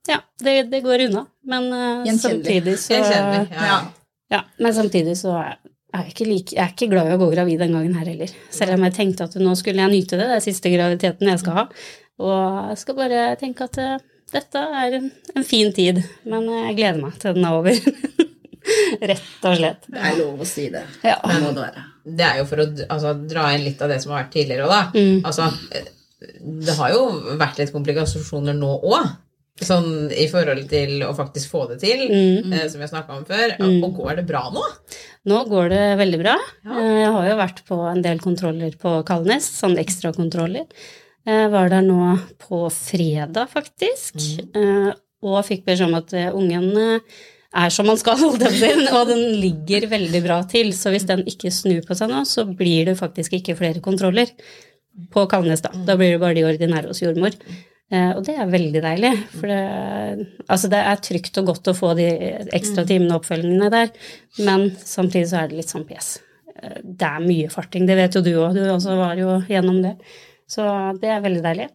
ja, 0.07 0.19
det, 0.45 0.57
det 0.73 0.83
går 0.85 1.07
unna. 1.09 1.27
Men 1.49 1.69
uh, 1.73 2.19
samtidig 2.21 2.77
så. 2.79 2.99
Ja. 3.01 3.79
ja, 4.33 4.43
men 4.61 4.75
samtidig 4.77 5.17
så 5.19 5.33
er 5.97 6.07
jeg, 6.07 6.15
ikke 6.15 6.27
like, 6.29 6.57
jeg 6.57 6.63
er 6.63 6.75
ikke 6.75 6.91
glad 6.93 7.09
i 7.11 7.15
å 7.17 7.21
gå 7.21 7.31
gravid 7.33 7.63
den 7.63 7.75
gangen 7.77 7.97
her 7.99 8.11
heller. 8.11 8.35
Selv 8.55 8.77
om 8.77 8.85
jeg 8.87 8.97
tenkte 8.97 9.27
at 9.27 9.39
nå 9.41 9.55
skulle 9.59 9.83
jeg 9.83 9.93
nyte 9.93 10.19
det, 10.19 10.29
det 10.31 10.37
er 10.39 10.45
siste 10.45 10.73
graviditeten 10.73 11.33
jeg 11.33 11.43
skal 11.43 11.59
ha. 11.61 11.65
Og 12.23 12.71
jeg 12.73 12.79
skal 12.83 12.99
bare 12.99 13.25
tenke 13.41 13.67
at 13.67 13.81
eh, 13.83 13.99
dette 14.33 14.63
er 14.83 14.99
en, 15.01 15.11
en 15.37 15.47
fin 15.47 15.73
tid, 15.75 16.01
men 16.29 16.49
eh, 16.49 16.69
jeg 16.71 16.79
gleder 16.81 17.03
meg 17.03 17.19
til 17.23 17.37
den 17.37 17.49
er 17.49 17.59
over. 17.59 17.83
Rett 19.11 19.45
og 19.47 19.59
slett. 19.61 19.85
Det 19.93 20.01
er 20.09 20.17
lov 20.19 20.41
å 20.43 20.49
si 20.49 20.69
det. 20.73 20.83
Ja. 21.07 21.19
Det 21.23 21.37
må 21.43 21.53
det 21.55 21.67
være. 21.69 21.85
Det 22.07 22.25
er 22.27 22.41
jo 22.41 22.49
for 22.49 22.63
å 22.63 22.67
altså, 22.87 23.13
dra 23.29 23.51
inn 23.55 23.67
litt 23.67 23.83
av 23.83 23.93
det 23.93 24.01
som 24.03 24.15
har 24.15 24.25
vært 24.25 24.35
tidligere 24.35 24.67
òg, 24.67 24.75
da. 24.75 24.83
Mm. 24.97 25.21
Altså, 25.27 25.51
eh, 25.77 25.93
det 26.67 26.75
har 26.79 26.95
jo 26.95 27.05
vært 27.39 27.61
litt 27.61 27.75
komplikasjoner 27.75 28.57
nå 28.57 28.73
òg. 28.81 29.15
Sånn 29.65 30.11
i 30.13 30.27
forhold 30.29 30.67
til 30.69 31.01
å 31.07 31.15
faktisk 31.17 31.49
få 31.55 31.63
det 31.71 31.79
til, 31.81 32.03
Mm. 32.11 32.53
eh, 32.53 32.67
som 32.69 32.79
vi 32.81 32.85
har 32.85 32.91
snakka 32.93 33.17
om 33.17 33.25
før. 33.25 33.55
Og 33.85 33.95
går 33.97 34.17
det 34.17 34.27
bra 34.29 34.51
nå? 34.53 34.63
Nå 35.27 35.49
går 35.49 35.71
det 35.71 35.85
veldig 35.99 36.19
bra. 36.21 36.37
Ja. 36.65 36.73
Eh, 36.77 36.99
Jeg 37.07 37.13
har 37.13 37.29
jo 37.31 37.37
vært 37.37 37.63
på 37.67 37.79
en 37.91 38.03
del 38.03 38.19
kontroller 38.19 38.77
på 38.77 39.05
Kalnes, 39.07 39.49
sånn 39.49 39.79
ekstrakontroller. 39.79 40.67
Jeg 41.27 41.51
var 41.51 41.69
der 41.73 41.83
nå 41.83 42.21
på 42.39 42.69
fredag, 42.71 43.49
faktisk, 43.51 44.15
mm. 44.55 44.93
og 45.25 45.45
fikk 45.45 45.65
beskjed 45.65 45.89
om 45.89 45.95
at 45.99 46.13
eh, 46.13 46.31
ungen 46.31 46.77
eh, 46.77 47.01
er 47.57 47.71
som 47.71 47.87
man 47.87 47.97
skal, 47.97 48.17
holde 48.23 48.47
på 48.53 48.95
og 49.01 49.09
den 49.09 49.41
ligger 49.41 49.89
veldig 49.89 50.23
bra 50.23 50.43
til. 50.45 50.71
Så 50.77 50.93
hvis 50.93 51.07
den 51.09 51.25
ikke 51.25 51.51
snur 51.51 51.81
på 51.87 51.97
seg 51.97 52.11
nå, 52.13 52.23
så 52.29 52.45
blir 52.45 52.85
det 52.85 52.99
faktisk 53.01 53.33
ikke 53.41 53.57
flere 53.57 53.81
kontroller 53.81 54.31
på 55.13 55.27
Kalnes, 55.29 55.63
da. 55.65 55.71
Da 55.87 55.97
blir 55.97 56.13
det 56.15 56.21
bare 56.21 56.35
de 56.35 56.45
ordinære 56.45 56.93
hos 56.93 57.01
jordmor. 57.03 57.35
Eh, 57.93 58.11
og 58.17 58.25
det 58.27 58.35
er 58.35 58.49
veldig 58.51 58.81
deilig, 58.83 59.13
for 59.31 59.47
det, 59.47 60.29
altså 60.51 60.69
det 60.73 60.79
er 60.91 60.97
trygt 61.07 61.37
og 61.39 61.47
godt 61.53 61.69
å 61.71 61.75
få 61.79 61.93
de 61.95 62.07
ekstra 62.57 62.83
timene 62.89 63.15
og 63.15 63.21
oppfølgingene 63.23 63.69
der, 63.71 63.93
men 64.43 64.65
samtidig 64.81 65.29
så 65.31 65.45
er 65.45 65.53
det 65.53 65.61
litt 65.61 65.71
sånn 65.71 65.85
pes. 65.87 66.17
Eh, 66.57 66.81
Det 66.83 67.07
er 67.07 67.21
mye 67.23 67.49
farting, 67.53 67.87
det 67.87 67.95
vet 68.01 68.19
jo 68.19 68.25
du 68.27 68.33
òg, 68.43 68.55
du 68.59 68.65
også 68.75 68.97
var 68.99 69.15
jo 69.21 69.37
gjennom 69.47 69.79
det. 69.85 69.95
Så 70.51 70.67
det 71.01 71.11
er 71.15 71.23
veldig 71.23 71.43
deilig. 71.47 71.69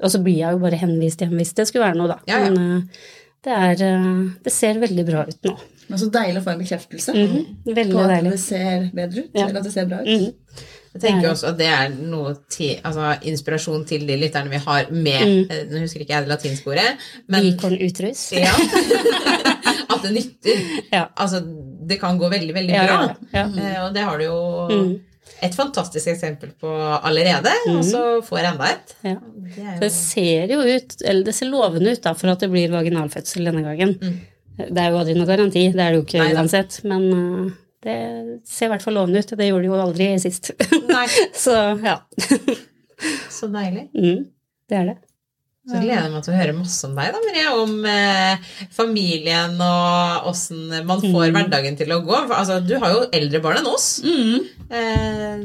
Og 0.00 0.08
så 0.14 0.22
blir 0.22 0.38
jeg 0.38 0.54
jo 0.54 0.62
bare 0.62 0.78
henvist 0.80 1.20
hjem 1.20 1.34
hvis 1.36 1.52
det 1.58 1.66
skulle 1.68 1.88
være 1.88 1.98
noe, 1.98 2.08
da. 2.14 2.20
Ja, 2.30 2.38
ja. 2.46 2.50
Men 2.54 2.78
eh, 2.78 3.02
det, 3.44 3.58
er, 3.58 4.32
det 4.46 4.52
ser 4.54 4.78
veldig 4.78 5.04
bra 5.10 5.26
ut 5.26 5.48
nå. 5.50 5.56
Men 5.90 5.98
så 5.98 6.06
deilig 6.14 6.38
å 6.38 6.44
få 6.46 6.52
en 6.54 6.62
bekreftelse 6.62 7.12
Mhm, 7.16 7.40
på 7.66 7.74
at 7.74 8.10
deilig. 8.14 8.30
det 8.36 8.40
ser 8.40 8.90
bedre 8.94 9.24
ut. 9.24 9.30
Ja. 9.34 9.48
Eller 9.48 9.58
at 9.58 9.66
det 9.66 9.72
ser 9.74 9.86
bra 9.90 9.98
ut. 10.04 10.06
Mhm. 10.06 10.68
Jeg 10.94 11.00
tenker 11.04 11.28
også 11.30 11.52
at 11.52 11.58
det 11.60 11.66
er 11.70 11.92
noe 11.94 12.32
til, 12.50 12.72
altså, 12.82 13.12
inspirasjon 13.30 13.84
til 13.86 14.06
de 14.08 14.16
lytterne 14.18 14.50
vi 14.50 14.58
har 14.64 14.88
med 14.90 15.20
mm. 15.22 15.52
Nå 15.70 15.82
husker 15.84 16.02
ikke 16.02 16.16
jeg 16.16 16.24
det 16.26 16.32
latinske 16.32 16.72
ordet, 16.72 16.88
men 17.30 17.44
Bikon 17.46 17.76
utrus. 17.86 18.24
ja, 18.34 18.50
At 19.92 20.02
det 20.02 20.10
nytter. 20.16 20.64
Ja. 20.92 21.04
Altså, 21.18 21.40
det 21.90 22.00
kan 22.00 22.18
gå 22.18 22.28
veldig, 22.30 22.54
veldig 22.54 22.74
bra. 22.86 22.98
ja. 23.34 23.44
Eh, 23.46 23.78
Og 23.84 23.94
det 23.94 24.02
har 24.06 24.18
du 24.18 24.24
jo 24.24 24.40
Mm. 24.70 24.90
et 25.42 25.54
fantastisk 25.54 26.06
eksempel 26.10 26.50
på 26.60 26.68
allerede, 27.02 27.50
og 27.70 27.80
så 27.86 28.02
får 28.26 28.38
enda 28.52 28.68
et. 28.74 28.94
Ja. 29.06 29.14
Det 29.46 29.64
er 29.66 29.78
Det 29.80 29.92
ser 29.92 30.50
jo 30.52 30.60
ut, 30.60 30.94
eller 31.04 31.24
det 31.24 31.34
ser 31.34 31.46
lovende 31.50 31.92
ut 31.94 32.02
da, 32.02 32.12
for 32.14 32.28
at 32.34 32.40
det 32.40 32.50
blir 32.50 32.70
vaginalfødsel 32.70 33.44
denne 33.48 33.62
gangen. 33.62 33.94
Det 34.60 34.76
er 34.78 34.90
jo 34.90 34.98
aldri 35.00 35.14
noen 35.16 35.26
garanti, 35.30 35.62
det 35.72 35.80
er 35.80 35.94
det 35.94 35.98
jo 36.00 36.04
ikke 36.04 36.18
Nei, 36.20 36.34
uansett, 36.36 36.80
men 36.84 37.06
uh, 37.14 37.50
det 37.84 37.98
ser 38.48 38.68
i 38.68 38.72
hvert 38.74 38.84
fall 38.84 38.98
lovende 38.98 39.22
ut. 39.22 39.30
Det 39.38 39.46
gjorde 39.50 39.64
det 39.64 39.70
jo 39.70 39.78
aldri 39.80 40.08
sist. 40.22 40.50
Nei, 40.90 41.06
Så 41.44 41.54
ja, 41.84 41.98
så 43.38 43.48
deilig. 43.52 43.86
mm, 43.96 44.26
det 44.68 44.76
er 44.82 44.90
det. 44.92 44.98
Så 45.70 45.76
gleder 45.76 46.00
jeg 46.06 46.10
meg 46.14 46.22
til 46.24 46.32
å 46.32 46.38
høre 46.38 46.52
masse 46.56 46.86
om 46.88 46.94
deg, 46.96 47.10
da, 47.14 47.18
Maria. 47.22 47.50
Om 47.60 47.74
eh, 47.86 48.46
familien 48.74 49.58
og 49.62 50.30
åssen 50.32 50.72
man 50.88 51.02
får 51.04 51.34
hverdagen 51.36 51.76
til 51.78 51.92
å 51.94 51.98
gå. 52.02 52.14
For, 52.16 52.32
altså, 52.34 52.56
du 52.64 52.72
har 52.80 52.94
jo 52.94 53.02
eldre 53.14 53.42
barn 53.44 53.60
enn 53.60 53.68
oss. 53.68 53.90
Mm. 54.02 54.48
Eh, 54.72 55.44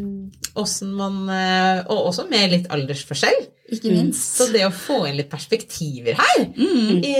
man 0.95 1.19
eh, 1.35 1.81
Og 1.91 2.07
også 2.13 2.25
med 2.31 2.55
litt 2.55 2.71
aldersforskjell. 2.73 3.37
Ikke 3.75 3.91
minst. 3.91 4.23
Så 4.39 4.47
det 4.53 4.63
å 4.65 4.71
få 4.73 5.01
inn 5.09 5.19
litt 5.19 5.29
perspektiver 5.29 6.17
her 6.17 6.45
Mm. 6.55 7.03
i 7.03 7.13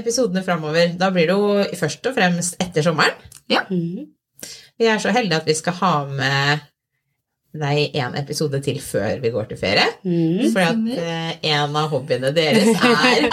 episodene 0.00 0.42
framover, 0.46 0.96
da 0.98 1.10
blir 1.14 1.28
det 1.30 1.36
jo 1.36 1.78
først 1.78 2.08
og 2.10 2.16
fremst 2.16 2.56
etter 2.64 2.86
sommeren. 2.88 3.14
Ja. 3.52 3.66
Mm. 4.82 4.84
Vi 4.84 4.90
er 4.90 4.98
så 4.98 5.14
heldige 5.14 5.38
at 5.40 5.46
vi 5.48 5.54
skal 5.54 5.76
ha 5.78 5.92
med 6.10 6.68
deg 7.62 7.96
en 8.00 8.14
episode 8.16 8.60
til 8.64 8.78
før 8.80 9.18
vi 9.20 9.30
går 9.30 9.50
til 9.50 9.58
ferie. 9.60 9.88
Mm. 10.02 10.52
For 10.54 10.60
at 10.64 10.78
uh, 10.78 11.32
en 11.52 11.76
av 11.76 11.90
hobbyene 11.92 12.30
deres 12.34 12.70
er 12.80 13.26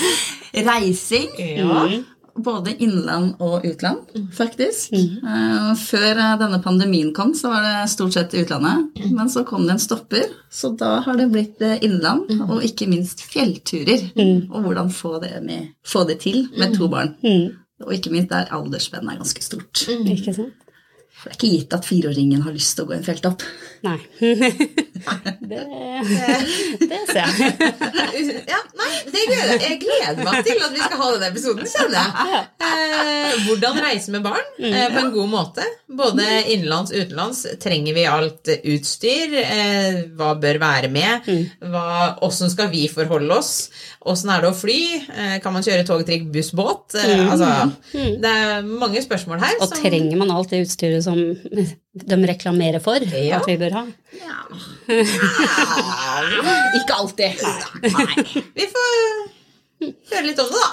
Reising. 0.68 1.30
ja, 1.38 1.86
Mm. 1.86 2.04
Både 2.36 2.72
innland 2.82 3.36
og 3.38 3.62
utland, 3.64 4.08
faktisk. 4.34 4.90
Eh, 4.92 5.68
Før 5.78 6.18
eh, 6.18 6.32
denne 6.40 6.58
pandemien 6.64 7.12
kom, 7.14 7.30
så 7.38 7.46
var 7.52 7.62
det 7.62 7.90
stort 7.92 8.12
sett 8.16 8.34
utlandet. 8.34 8.88
Men 9.14 9.30
så 9.30 9.44
kom 9.46 9.62
det 9.68 9.76
en 9.76 9.78
stopper, 9.78 10.24
så 10.50 10.72
da 10.74 10.96
har 11.06 11.14
det 11.20 11.28
blitt 11.30 11.62
innland, 11.86 12.26
og 12.48 12.64
ikke 12.66 12.88
minst 12.90 13.22
fjellturer. 13.30 14.08
Og 14.50 14.66
hvordan 14.66 14.90
få 14.90 15.20
det, 15.22 15.30
med, 15.46 15.68
få 15.86 16.02
det 16.10 16.18
til 16.26 16.48
med 16.58 16.74
to 16.74 16.88
barn. 16.90 17.14
Mm. 17.22 17.54
Og 17.86 17.94
ikke 17.94 18.10
minst 18.10 18.34
der 18.34 18.50
aldersspennet 18.50 19.14
er 19.14 19.22
ganske 19.22 19.42
stort. 19.46 19.86
Ikke 20.02 20.34
sant? 20.34 20.63
For 21.14 21.30
det 21.30 21.36
er 21.36 21.38
ikke 21.38 21.52
gitt 21.54 21.74
at 21.76 21.86
fireåringen 21.86 22.42
har 22.44 22.52
lyst 22.52 22.74
til 22.76 22.84
å 22.84 22.88
gå 22.90 22.98
en 22.98 23.04
fjelltopp. 23.06 23.44
Nei. 23.84 23.98
det, 25.48 25.60
det 26.80 27.00
ser 27.10 27.20
jeg. 27.20 27.54
ja, 28.52 28.60
nei, 28.78 28.92
det 29.12 29.22
gleder 29.28 29.50
jeg 29.52 29.60
Jeg 29.64 29.78
gleder 29.82 30.20
meg 30.24 30.46
til 30.46 30.62
at 30.64 30.72
vi 30.72 30.80
skal 30.80 31.00
ha 31.00 31.08
denne 31.12 31.28
episoden, 31.28 31.68
kjenner 31.68 31.98
jeg. 32.00 32.42
Eh, 32.64 33.34
hvordan 33.44 33.80
reise 33.84 34.14
med 34.14 34.24
barn 34.24 34.44
eh, 34.58 34.86
på 34.92 35.02
en 35.02 35.12
god 35.14 35.30
måte. 35.32 35.66
Både 35.94 36.26
innenlands 36.42 36.94
og 36.94 37.04
utenlands. 37.04 37.44
Trenger 37.62 37.96
vi 37.96 38.06
alt 38.10 38.52
utstyr? 38.56 39.36
Eh, 39.44 40.00
hva 40.16 40.32
bør 40.40 40.60
være 40.62 40.90
med? 40.92 41.28
Hva, 41.60 41.86
hvordan 42.22 42.52
skal 42.56 42.72
vi 42.72 42.86
forholde 42.92 43.36
oss? 43.36 43.52
Åssen 44.04 44.32
er 44.32 44.44
det 44.44 44.50
å 44.50 44.56
fly? 44.56 44.80
Kan 45.44 45.54
man 45.56 45.64
kjøre 45.64 45.86
tog, 45.88 46.02
trikk, 46.08 46.26
buss, 46.32 46.50
båt? 46.56 46.96
Altså, 46.98 47.50
det 47.92 48.32
er 48.32 48.66
mange 48.66 49.00
spørsmål 49.04 49.40
her. 49.44 49.56
Og 49.64 49.72
trenger 49.76 50.18
man 50.20 50.32
alt 50.34 50.52
det 50.52 50.64
utstyret 50.66 51.03
som 51.04 51.18
de 51.18 52.16
reklamerer 52.28 52.80
for 52.82 52.98
Ja. 53.14 53.38
at 53.40 53.46
vi 53.48 53.56
bør 53.60 53.72
ha? 53.78 53.84
Ikke 56.80 56.94
alltid. 56.98 57.40
Vi 58.54 58.66
får 58.72 58.90
høre 60.10 60.26
litt 60.26 60.40
om 60.42 60.48
det, 60.50 60.60
da. 60.60 60.70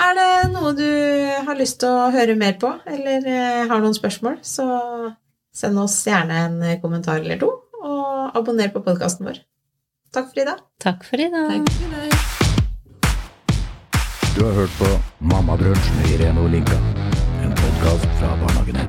Er 0.00 0.14
det 0.14 0.28
noe 0.52 0.70
du 0.78 0.86
har 1.48 1.56
lyst 1.58 1.80
til 1.82 1.90
å 1.90 2.10
høre 2.14 2.36
mer 2.38 2.54
på, 2.62 2.70
eller 2.86 3.24
eh, 3.26 3.64
har 3.68 3.80
noen 3.82 3.96
spørsmål, 3.96 4.36
så 4.46 4.64
send 5.52 5.78
oss 5.82 5.96
gjerne 6.06 6.36
en 6.46 6.60
kommentar 6.82 7.18
eller 7.24 7.40
to, 7.42 7.48
og 7.82 8.36
abonner 8.38 8.70
på 8.70 8.84
podkasten 8.86 9.26
vår. 9.26 9.38
Takk 10.14 10.26
for 10.30 10.40
i 10.42 10.46
dag. 10.46 10.58
Takk 10.82 11.04
for 11.06 11.18
i 11.22 11.28
dag. 11.30 11.50
Takk 11.58 11.70
for 11.74 11.88
det. 11.96 12.08
Du 14.36 14.40
har 14.46 14.54
hørt 14.56 14.74
på 14.78 14.88
Mammabrunsj 15.26 15.90
med 15.98 16.04
Irene 16.14 16.40
Olinka. 16.46 16.78
Linka. 16.78 17.10
En 17.44 17.52
podkast 17.58 18.06
fra 18.20 18.28
Barnehagen 18.40 18.76
1. 18.76 18.79